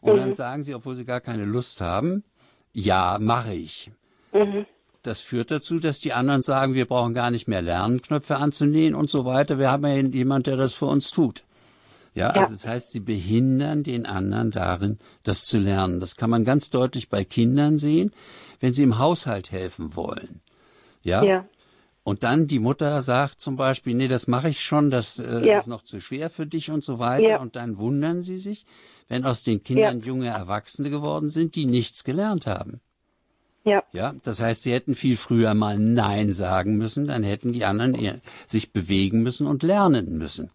[0.00, 0.18] Und Mhm.
[0.20, 2.24] dann sagen Sie, obwohl Sie gar keine Lust haben,
[2.72, 3.90] ja, mache ich.
[4.32, 4.66] Mhm.
[5.02, 8.94] Das führt dazu, dass die anderen sagen, wir brauchen gar nicht mehr lernen, Knöpfe anzunähen
[8.94, 9.58] und so weiter.
[9.58, 11.44] Wir haben ja jemand, der das für uns tut.
[12.14, 12.40] Ja, Ja.
[12.40, 16.00] also das heißt, sie behindern den anderen darin, das zu lernen.
[16.00, 18.12] Das kann man ganz deutlich bei Kindern sehen,
[18.64, 20.40] wenn sie im Haushalt helfen wollen.
[21.02, 21.22] Ja.
[21.22, 21.44] Ja.
[22.02, 25.58] Und dann die Mutter sagt zum Beispiel, nee, das mache ich schon, das äh, Ja.
[25.58, 27.28] ist noch zu schwer für dich und so weiter.
[27.28, 27.40] Ja.
[27.40, 28.64] Und dann wundern sie sich,
[29.06, 32.80] wenn aus den Kindern junge Erwachsene geworden sind, die nichts gelernt haben.
[33.66, 33.82] Ja.
[33.92, 38.22] Ja, das heißt, sie hätten viel früher mal Nein sagen müssen, dann hätten die anderen
[38.46, 40.50] sich bewegen müssen und lernen müssen.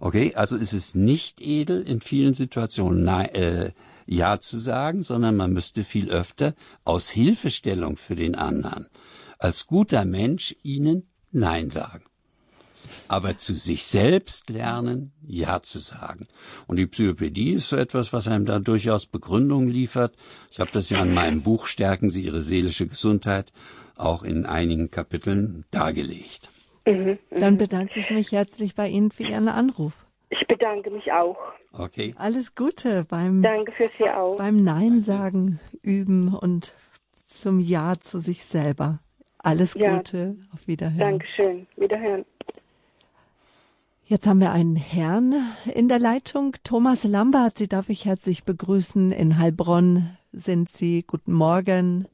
[0.00, 3.72] Okay, also ist es nicht edel, in vielen Situationen Nein, äh,
[4.06, 8.86] Ja zu sagen, sondern man müsste viel öfter aus Hilfestellung für den anderen
[9.38, 12.04] als guter Mensch ihnen Nein sagen.
[13.08, 16.26] Aber zu sich selbst lernen, Ja zu sagen.
[16.66, 20.14] Und die Psychopädie ist so etwas, was einem da durchaus Begründung liefert.
[20.50, 23.52] Ich habe das ja in meinem Buch Stärken Sie Ihre seelische Gesundheit
[23.96, 26.48] auch in einigen Kapiteln dargelegt.
[26.84, 29.92] Dann bedanke ich mich herzlich bei Ihnen für Ihren Anruf.
[30.40, 31.36] Ich bedanke mich auch.
[31.72, 32.14] Okay?
[32.18, 34.36] Alles Gute beim, Danke für Sie auch.
[34.36, 36.74] beim Nein sagen, üben und
[37.22, 38.98] zum Ja zu sich selber.
[39.38, 39.96] Alles Ja.
[39.96, 40.98] Gute, auf Wiederhören.
[40.98, 41.66] Dankeschön.
[41.76, 42.24] Wiederhören.
[44.06, 46.54] Jetzt haben wir einen Herrn in der Leitung.
[46.64, 49.12] Thomas Lambert, Sie darf ich herzlich begrüßen.
[49.12, 51.04] In Heilbronn sind Sie.
[51.06, 52.06] Guten Morgen.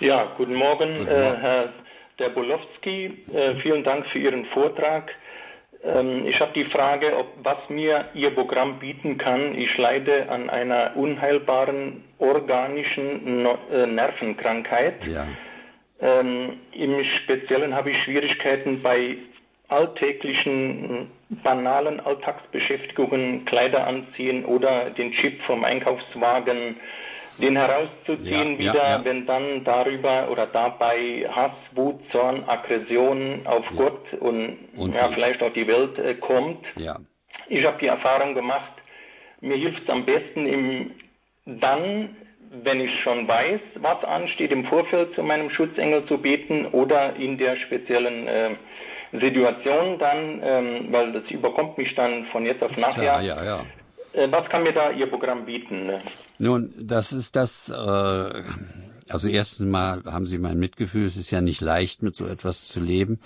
[0.00, 1.40] Ja, guten Morgen, Guten äh, Morgen.
[1.40, 1.72] Herr
[2.18, 3.24] Derbolowski.
[3.32, 5.10] Äh, vielen Dank für Ihren Vortrag.
[5.84, 9.54] Ähm, ich habe die Frage, ob, was mir Ihr Programm bieten kann.
[9.58, 15.04] Ich leide an einer unheilbaren organischen no äh, Nervenkrankheit.
[15.06, 15.26] Ja.
[16.00, 19.16] Ähm, Im Speziellen habe ich Schwierigkeiten bei
[19.68, 21.10] alltäglichen,
[21.42, 26.76] banalen Alltagsbeschäftigungen, Kleider anziehen oder den Chip vom Einkaufswagen,
[27.40, 29.04] den herauszuziehen Ja, wieder, ja, ja.
[29.04, 35.42] wenn dann darüber oder dabei Hass, Wut, Zorn, Aggression auf Gott und, Und ja, vielleicht
[35.42, 36.64] auch die Welt äh, kommt.
[37.48, 38.72] Ich habe die Erfahrung gemacht,
[39.40, 40.90] mir hilft es am besten im,
[41.46, 42.16] dann,
[42.62, 47.38] wenn ich schon weiß, was ansteht, im Vorfeld zu meinem Schutzengel zu beten oder in
[47.38, 48.50] der speziellen äh,
[49.12, 52.92] Situation dann, ähm, weil das überkommt mich dann von jetzt auf nachher.
[52.92, 53.60] klar, ja, ja.
[54.14, 55.90] Äh, was kann mir da Ihr Programm bieten?
[56.38, 58.42] Nun, das ist das, äh,
[59.12, 62.66] also erstens mal haben Sie mein Mitgefühl, es ist ja nicht leicht, mit so etwas
[62.66, 63.20] zu leben.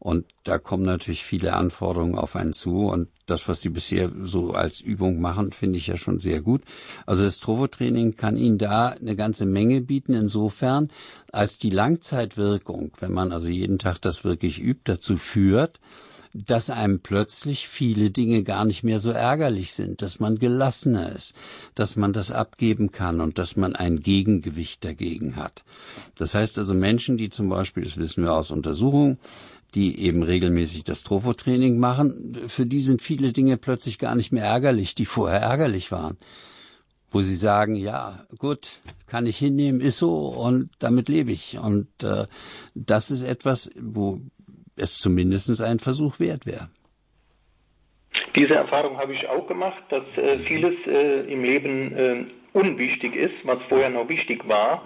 [0.00, 2.88] Und da kommen natürlich viele Anforderungen auf einen zu.
[2.88, 6.62] Und das, was Sie bisher so als Übung machen, finde ich ja schon sehr gut.
[7.06, 10.90] Also das Trovo-Training kann Ihnen da eine ganze Menge bieten, insofern,
[11.32, 15.78] als die Langzeitwirkung, wenn man also jeden Tag das wirklich übt, dazu führt,
[16.46, 21.34] dass einem plötzlich viele Dinge gar nicht mehr so ärgerlich sind, dass man gelassener ist,
[21.74, 25.64] dass man das abgeben kann und dass man ein Gegengewicht dagegen hat.
[26.16, 29.18] Das heißt also Menschen, die zum Beispiel, das wissen wir aus Untersuchungen,
[29.74, 34.44] die eben regelmäßig das Trophotraining machen, für die sind viele Dinge plötzlich gar nicht mehr
[34.44, 36.16] ärgerlich, die vorher ärgerlich waren.
[37.10, 38.68] Wo sie sagen, ja, gut,
[39.06, 41.58] kann ich hinnehmen, ist so und damit lebe ich.
[41.58, 42.26] Und äh,
[42.74, 44.20] das ist etwas, wo
[44.78, 46.68] es zumindest ein Versuch wert wäre.
[48.36, 53.34] Diese Erfahrung habe ich auch gemacht, dass äh, vieles äh, im Leben äh, unwichtig ist,
[53.44, 54.84] was vorher noch wichtig war.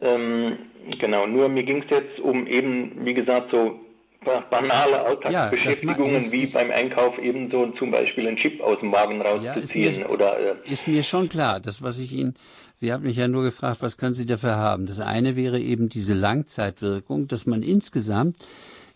[0.00, 0.58] Ähm,
[1.00, 3.80] genau, nur mir ging es jetzt um eben, wie gesagt, so
[4.24, 8.92] ba- banale Alltagsbeschäftigungen ma- wie ist- beim Einkauf ebenso zum Beispiel einen Chip aus dem
[8.92, 11.60] Wagen Ja, rauszuziehen mir, oder äh, ist mir schon klar.
[11.60, 12.34] Das, was ich Ihnen,
[12.76, 14.86] Sie haben mich ja nur gefragt, was können Sie dafür haben?
[14.86, 18.36] Das eine wäre eben diese Langzeitwirkung, dass man insgesamt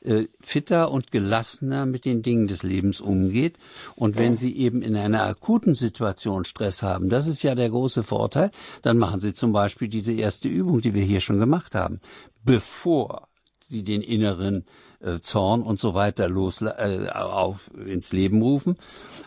[0.05, 3.59] äh, fitter und gelassener mit den Dingen des Lebens umgeht.
[3.95, 8.03] Und wenn Sie eben in einer akuten Situation Stress haben, das ist ja der große
[8.03, 8.51] Vorteil,
[8.83, 12.01] dann machen Sie zum Beispiel diese erste Übung, die wir hier schon gemacht haben,
[12.45, 13.29] bevor
[13.61, 14.65] Sie den inneren
[15.01, 18.77] äh, Zorn und so weiter los äh, auf ins Leben rufen,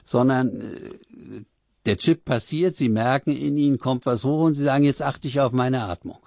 [0.04, 1.44] sondern äh,
[1.86, 5.28] der Chip passiert, Sie merken, in Ihnen kommt was hoch und Sie sagen, jetzt achte
[5.28, 6.18] ich auf meine Atmung.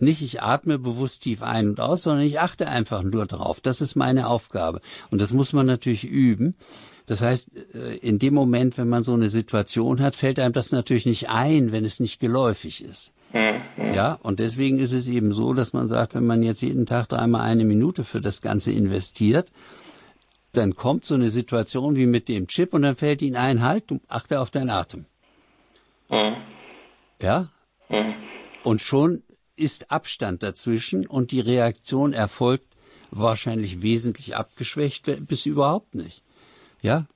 [0.00, 3.60] Nicht, ich atme bewusst tief ein und aus, sondern ich achte einfach nur drauf.
[3.60, 4.80] Das ist meine Aufgabe.
[5.10, 6.54] Und das muss man natürlich üben.
[7.06, 10.72] Das heißt, äh, in dem Moment, wenn man so eine Situation hat, fällt einem das
[10.72, 13.12] natürlich nicht ein, wenn es nicht geläufig ist.
[13.94, 17.08] Ja, und deswegen ist es eben so, dass man sagt, wenn man jetzt jeden Tag
[17.08, 19.52] dreimal eine Minute für das Ganze investiert,
[20.52, 23.90] dann kommt so eine Situation wie mit dem Chip und dann fällt Ihnen ein, halt,
[23.90, 25.06] du achte auf deinen Atem.
[26.10, 26.32] äh,
[27.22, 27.50] Ja?
[28.64, 29.22] Und schon
[29.60, 32.66] ist Abstand dazwischen und die Reaktion erfolgt
[33.10, 36.22] wahrscheinlich wesentlich abgeschwächt bis überhaupt nicht.
[36.82, 37.06] Ja?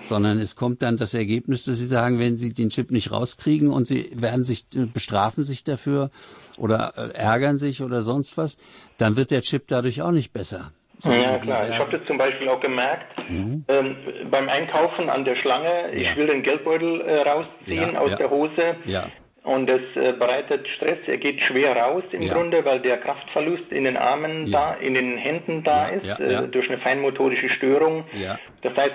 [0.00, 3.68] Sondern es kommt dann das Ergebnis, dass Sie sagen, wenn Sie den Chip nicht rauskriegen
[3.70, 6.10] und Sie werden sich, bestrafen sich dafür
[6.58, 8.58] oder äh, ärgern sich oder sonst was,
[8.98, 10.72] dann wird der Chip dadurch auch nicht besser.
[11.04, 11.68] Ja, klar.
[11.68, 13.96] Ich habe das zum Beispiel auch gemerkt ähm,
[14.30, 15.92] beim Einkaufen an der Schlange.
[15.92, 16.02] Ich Mhm.
[16.04, 16.16] Ja.
[16.16, 18.16] will den Geldbeutel äh, rausziehen Ja, aus ja.
[18.16, 18.76] der Hose.
[19.44, 20.98] Und das äh, bereitet Stress.
[21.08, 22.34] Er geht schwer raus im Ja.
[22.34, 24.76] Grunde, weil der Kraftverlust in den Armen Ja.
[24.76, 28.04] da, in den Händen da Ja, ist, äh, durch eine feinmotorische Störung.
[28.62, 28.94] Das heißt,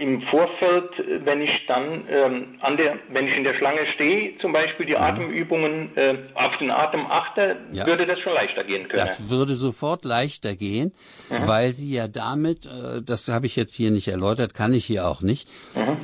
[0.00, 0.90] im Vorfeld,
[1.26, 4.96] wenn ich dann ähm, an der, wenn ich in der Schlange stehe, zum Beispiel die
[4.96, 7.84] Atemübungen äh, auf den Atem achte, Ja.
[7.86, 9.02] würde das schon leichter gehen können.
[9.02, 10.92] Das würde sofort leichter gehen,
[11.28, 15.06] weil sie ja damit, äh, das habe ich jetzt hier nicht erläutert, kann ich hier
[15.06, 15.48] auch nicht,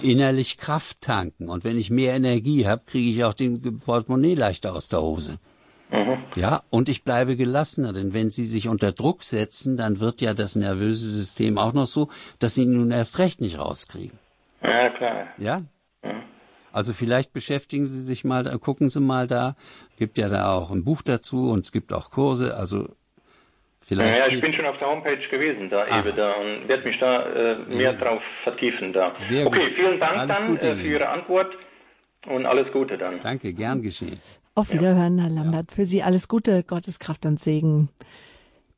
[0.03, 1.49] innerlich Kraft tanken.
[1.49, 5.39] Und wenn ich mehr Energie habe, kriege ich auch den Portemonnaie leichter aus der Hose.
[6.35, 10.35] Ja, und ich bleibe gelassener, denn wenn Sie sich unter Druck setzen, dann wird ja
[10.35, 12.09] das nervöse System auch noch so,
[12.41, 14.19] dass Sie ihn nun erst recht nicht rauskriegen.
[14.63, 15.27] ja, klar.
[15.39, 15.63] Ja?
[16.73, 19.55] Also vielleicht beschäftigen Sie sich mal, da- gucken Sie mal da,
[19.97, 22.89] gibt ja da auch ein Buch dazu und es gibt auch Kurse, also
[23.81, 24.19] vielleicht.
[24.19, 26.01] Ja, ich bin schon auf der Homepage gewesen, da Ah.
[26.01, 29.15] eben da und werde mich da äh, mehr drauf vertiefen da.
[29.21, 29.75] Sehr okay, gut.
[29.75, 31.55] vielen Dank Alles dann Gute äh, für Ihre Antwort
[32.27, 33.21] und alles Gute dann.
[33.23, 34.21] Danke, gern geschehen.
[34.57, 35.71] Auf Wiederhören, Herr Lambert.
[35.71, 37.91] Für Sie alles Gute, Gottes Kraft und Segen.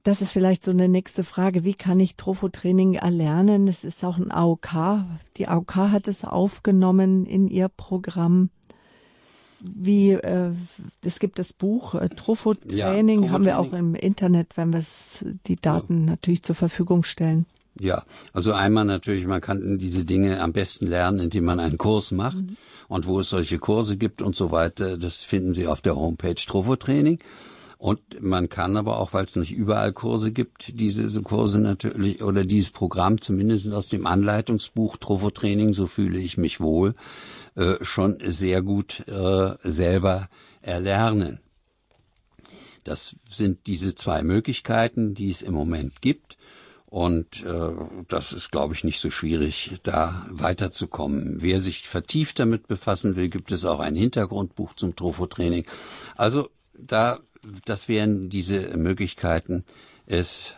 [0.02, 1.62] Das ist vielleicht so eine nächste Frage.
[1.62, 3.68] Wie kann ich Trophotraining erlernen?
[3.68, 5.04] Es ist auch ein AOK.
[5.36, 8.50] Die AOK hat es aufgenommen in ihr Programm.
[9.60, 10.50] Wie, äh,
[11.04, 14.82] es gibt das Buch äh, Trophotraining, Ja, haben wir auch im Internet, wenn wir
[15.46, 17.46] die Daten natürlich zur Verfügung stellen.
[17.80, 22.10] Ja, also einmal natürlich, man kann diese Dinge am besten lernen, indem man einen Kurs
[22.10, 22.38] macht.
[22.88, 26.34] Und wo es solche Kurse gibt und so weiter, das finden Sie auf der Homepage
[26.34, 27.18] Trovo-Training.
[27.76, 32.44] Und man kann aber auch, weil es nicht überall Kurse gibt, diese Kurse natürlich oder
[32.44, 36.94] dieses Programm zumindest aus dem Anleitungsbuch Trovo-Training, so fühle ich mich wohl,
[37.54, 40.28] äh, schon sehr gut äh, selber
[40.60, 41.38] erlernen.
[42.84, 46.37] Das sind diese zwei Möglichkeiten, die es im Moment gibt.
[46.90, 47.70] Und äh,
[48.08, 51.42] das ist, glaube ich, nicht so schwierig, da weiterzukommen.
[51.42, 55.66] Wer sich vertieft damit befassen will, gibt es auch ein Hintergrundbuch zum Trophotraining.
[56.16, 57.18] Also da,
[57.66, 59.64] das wären diese Möglichkeiten,
[60.06, 60.54] es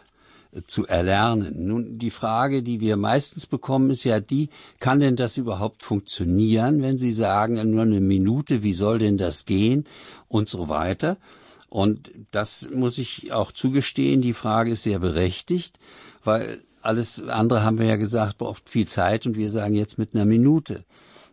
[0.66, 1.66] zu erlernen.
[1.66, 6.82] Nun, die Frage, die wir meistens bekommen, ist ja die, kann denn das überhaupt funktionieren,
[6.82, 9.84] wenn Sie sagen, nur eine Minute, wie soll denn das gehen
[10.28, 11.18] und so weiter.
[11.68, 15.78] Und das muss ich auch zugestehen, die Frage ist sehr berechtigt,
[16.24, 20.14] weil alles andere haben wir ja gesagt, braucht viel Zeit und wir sagen jetzt mit
[20.14, 20.84] einer Minute.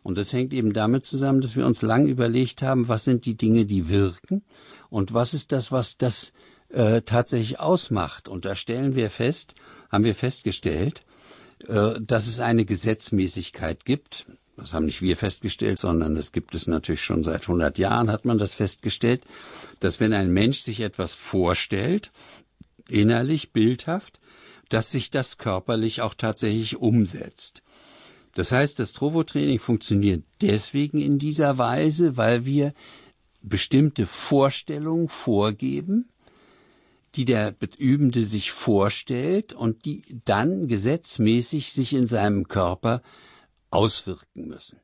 [0.03, 3.35] Und das hängt eben damit zusammen, dass wir uns lang überlegt haben, was sind die
[3.35, 4.43] Dinge, die wirken
[4.89, 6.31] und was ist das, was das
[6.69, 8.29] äh, tatsächlich ausmacht.
[8.29, 9.55] Und da stellen wir fest,
[9.89, 11.03] haben wir festgestellt,
[11.67, 14.27] äh, dass es eine Gesetzmäßigkeit gibt.
[14.55, 18.25] Das haben nicht wir festgestellt, sondern das gibt es natürlich schon seit 100 Jahren, hat
[18.25, 19.21] man das festgestellt,
[19.79, 22.11] dass wenn ein Mensch sich etwas vorstellt,
[22.89, 24.19] innerlich, bildhaft,
[24.69, 27.63] dass sich das körperlich auch tatsächlich umsetzt.
[28.33, 32.73] Das heißt, das Trovo-Training funktioniert deswegen in dieser Weise, weil wir
[33.41, 36.09] bestimmte Vorstellungen vorgeben,
[37.15, 43.01] die der Übende sich vorstellt und die dann gesetzmäßig sich in seinem Körper
[43.71, 44.79] auswirken müssen.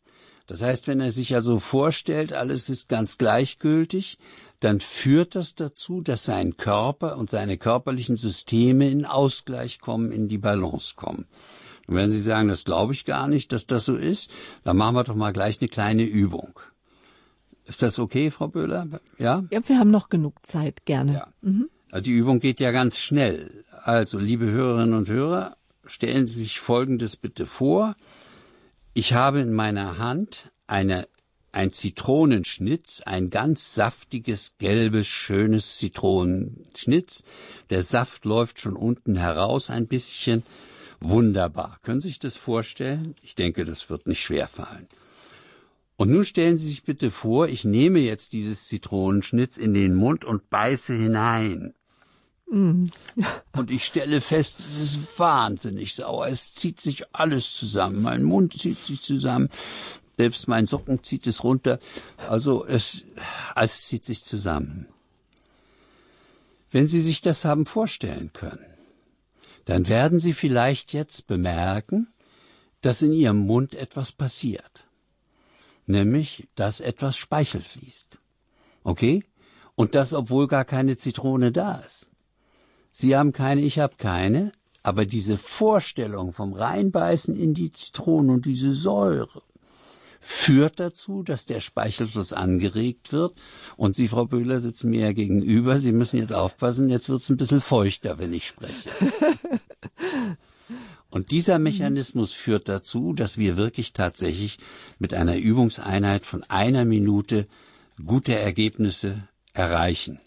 [0.48, 4.18] Das heißt, wenn er sich also vorstellt, alles ist ganz gleichgültig,
[4.64, 10.28] dann führt das dazu, dass sein Körper und seine körperlichen Systeme in Ausgleich kommen, in
[10.28, 11.26] die Balance kommen.
[11.88, 14.32] Und wenn Sie sagen, das glaube ich gar nicht, dass das so ist,
[14.64, 16.60] dann machen wir doch mal gleich eine kleine Übung.
[17.66, 18.88] Ist das okay, Frau Böhler?
[19.18, 19.44] Ja?
[19.50, 21.14] Ja, wir haben noch genug Zeit, gerne.
[21.14, 21.28] Ja.
[21.92, 23.64] Also Die Übung geht ja ganz schnell.
[23.84, 27.96] Also, liebe Hörerinnen und Hörer, stellen Sie sich Folgendes bitte vor.
[28.94, 31.08] Ich habe in meiner Hand eine,
[31.54, 37.24] ein Zitronenschnitz, ein ganz saftiges, gelbes, schönes Zitronenschnitz.
[37.70, 40.44] Der Saft läuft schon unten heraus ein bisschen.
[41.00, 41.80] Wunderbar.
[41.84, 43.16] Können Sie sich das vorstellen?
[43.22, 44.88] Ich denke, das wird nicht schwer fallen.
[45.96, 50.26] Und nun stellen Sie sich bitte vor, ich nehme jetzt dieses Zitronenschnitz in den Mund
[50.26, 51.74] und beiße hinein.
[52.54, 56.28] Und ich stelle fest, es ist wahnsinnig sauer.
[56.28, 58.04] Es zieht sich alles zusammen.
[58.04, 59.50] Mein Mund zieht sich zusammen.
[60.18, 61.80] Selbst mein Socken zieht es runter.
[62.30, 63.06] Also es,
[63.56, 64.88] alles zieht sich zusammen.
[66.72, 68.66] Wenn Sie sich das haben vorstellen können,
[69.66, 72.08] dann werden Sie vielleicht jetzt bemerken,
[72.82, 74.88] dass in Ihrem Mund etwas passiert.
[75.86, 78.20] Nämlich, dass etwas Speichel fließt.
[78.84, 79.24] Okay?
[79.76, 82.10] Und das, obwohl gar keine Zitrone da ist.
[82.92, 84.52] Sie haben keine, ich habe keine,
[84.84, 89.42] aber diese Vorstellung vom Reinbeißen in die Zitrone und diese Säure
[90.24, 93.34] führt dazu, dass der Speichelfluss angeregt wird.
[93.76, 95.78] Und Sie, Frau Böhler, sitzen mir ja gegenüber.
[95.78, 98.90] Sie müssen jetzt aufpassen, jetzt wird es ein bisschen feuchter, wenn ich spreche.
[101.10, 104.58] Und dieser Mechanismus führt dazu, dass wir wirklich tatsächlich
[104.98, 107.46] mit einer Übungseinheit von einer Minute
[108.04, 110.20] gute Ergebnisse erreichen.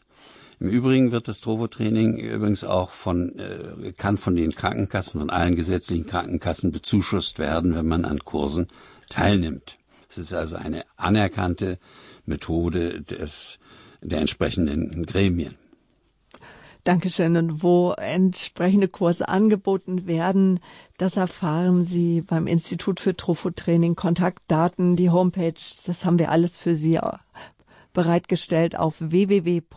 [0.60, 5.56] Im Übrigen wird das Trovo-Training übrigens auch von, äh, kann von den Krankenkassen, von allen
[5.56, 8.68] gesetzlichen Krankenkassen bezuschusst werden, wenn man an Kursen
[9.08, 9.76] teilnimmt.
[10.08, 11.78] Es ist also eine anerkannte
[12.24, 13.58] Methode des,
[14.00, 15.56] der entsprechenden Gremien.
[16.86, 17.36] Dankeschön.
[17.36, 20.60] Und wo entsprechende Kurse angeboten werden,
[20.98, 23.96] das erfahren Sie beim Institut für Trophotraining.
[23.96, 25.54] Kontaktdaten, die Homepage,
[25.86, 27.00] das haben wir alles für Sie
[27.96, 29.70] bereitgestellt auf www.horeb.org.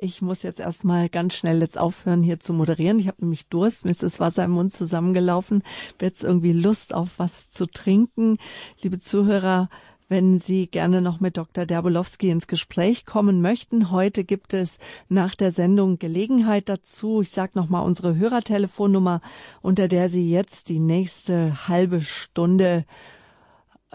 [0.00, 2.98] Ich muss jetzt erstmal ganz schnell jetzt aufhören, hier zu moderieren.
[2.98, 5.62] Ich habe nämlich Durst, mir ist das Wasser im Mund zusammengelaufen,
[6.00, 8.38] jetzt irgendwie Lust auf was zu trinken.
[8.82, 9.68] Liebe Zuhörer,
[10.08, 11.64] wenn Sie gerne noch mit Dr.
[11.64, 13.92] Derbolowski ins Gespräch kommen möchten.
[13.92, 17.20] Heute gibt es nach der Sendung Gelegenheit dazu.
[17.20, 19.20] Ich sage nochmal unsere Hörertelefonnummer,
[19.62, 22.84] unter der Sie jetzt die nächste halbe Stunde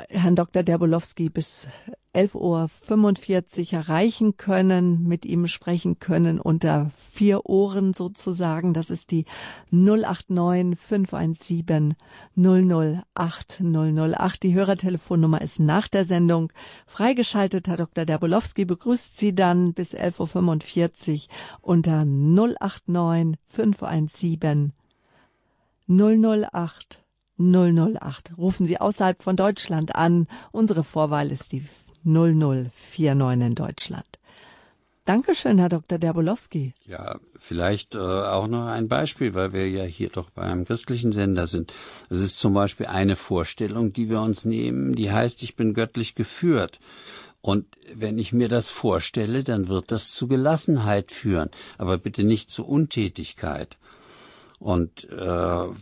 [0.09, 0.63] Herrn Dr.
[0.63, 1.67] Derbolowski bis
[2.15, 8.73] 11.45 Uhr erreichen können, mit ihm sprechen können unter vier Ohren sozusagen.
[8.73, 9.25] Das ist die
[9.71, 11.95] 089 517
[12.35, 14.43] 008 008.
[14.43, 16.51] Die Hörertelefonnummer ist nach der Sendung
[16.87, 17.67] freigeschaltet.
[17.67, 18.05] Herr Dr.
[18.05, 21.29] Derbolowski begrüßt Sie dann bis 11.45 Uhr
[21.61, 24.73] unter 089 517
[25.87, 27.03] 008
[27.39, 28.37] 008.
[28.37, 30.27] Rufen Sie außerhalb von Deutschland an.
[30.51, 31.63] Unsere Vorwahl ist die
[32.03, 34.05] 0049 in Deutschland.
[35.05, 35.97] Dankeschön, Herr Dr.
[35.97, 36.75] Derbolowski.
[36.85, 41.47] Ja, vielleicht äh, auch noch ein Beispiel, weil wir ja hier doch beim christlichen Sender
[41.47, 41.73] sind.
[42.11, 46.13] Es ist zum Beispiel eine Vorstellung, die wir uns nehmen, die heißt, ich bin göttlich
[46.13, 46.79] geführt.
[47.41, 47.65] Und
[47.95, 52.63] wenn ich mir das vorstelle, dann wird das zu Gelassenheit führen, aber bitte nicht zu
[52.63, 53.79] Untätigkeit.
[54.59, 55.17] Und äh,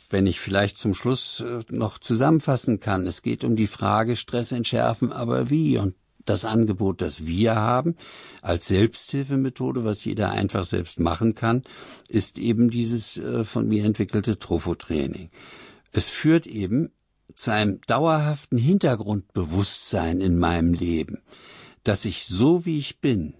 [0.10, 4.52] wenn ich vielleicht zum Schluss äh, noch zusammenfassen kann, es geht um die Frage Stress
[4.52, 5.80] entschärfen, aber wie?
[5.80, 7.96] Und das Angebot, das wir haben
[8.42, 11.64] als Selbsthilfemethode, was jeder einfach selbst machen kann,
[12.08, 15.32] ist eben dieses äh, von mir entwickelte Trophotraining.
[15.92, 16.92] Es führt eben
[17.34, 21.24] zu einem dauerhaften Hintergrundbewusstsein in meinem Leben,
[21.84, 23.34] dass ich so wie ich bin,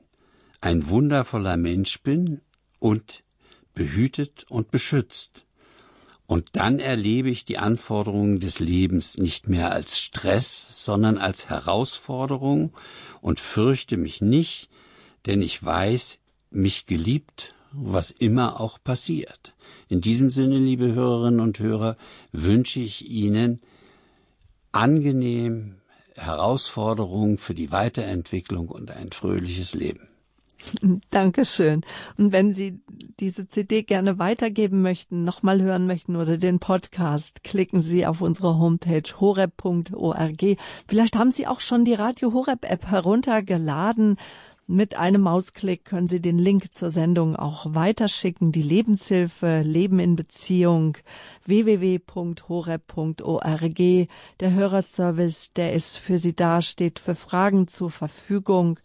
[0.62, 2.42] ein wundervoller Mensch bin
[2.80, 3.24] und
[3.78, 5.46] behütet und beschützt.
[6.26, 12.74] Und dann erlebe ich die Anforderungen des Lebens nicht mehr als Stress, sondern als Herausforderung
[13.22, 14.70] und fürchte mich nicht,
[15.26, 16.20] denn ich weiß,
[16.50, 19.54] mich geliebt, was immer auch passiert.
[19.88, 21.96] In diesem Sinne, liebe Hörerinnen und Hörer,
[22.32, 23.62] wünsche ich Ihnen
[24.72, 25.76] angenehm
[26.16, 30.10] Herausforderungen für die Weiterentwicklung und ein fröhliches Leben.
[31.10, 31.82] Dankeschön.
[32.18, 32.80] Und wenn Sie
[33.20, 38.58] diese CD gerne weitergeben möchten, nochmal hören möchten oder den Podcast, klicken Sie auf unsere
[38.58, 40.58] Homepage horeb.org.
[40.88, 44.18] Vielleicht haben Sie auch schon die Radio Horeb App heruntergeladen.
[44.70, 48.52] Mit einem Mausklick können Sie den Link zur Sendung auch weiterschicken.
[48.52, 50.98] Die Lebenshilfe, Leben in Beziehung,
[51.46, 52.10] www.horeb.org.
[54.42, 58.82] Der Hörerservice, der ist für Sie da, steht für Fragen zur Verfügung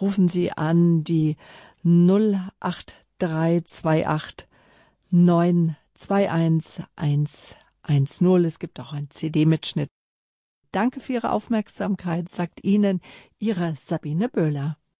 [0.00, 1.36] rufen Sie an die
[1.84, 4.48] 08328
[5.10, 6.86] 921
[7.82, 8.44] 110.
[8.44, 9.88] Es gibt auch einen CD-Mitschnitt.
[10.72, 13.00] Danke für Ihre Aufmerksamkeit, sagt Ihnen
[13.38, 14.76] Ihre Sabine Böhler.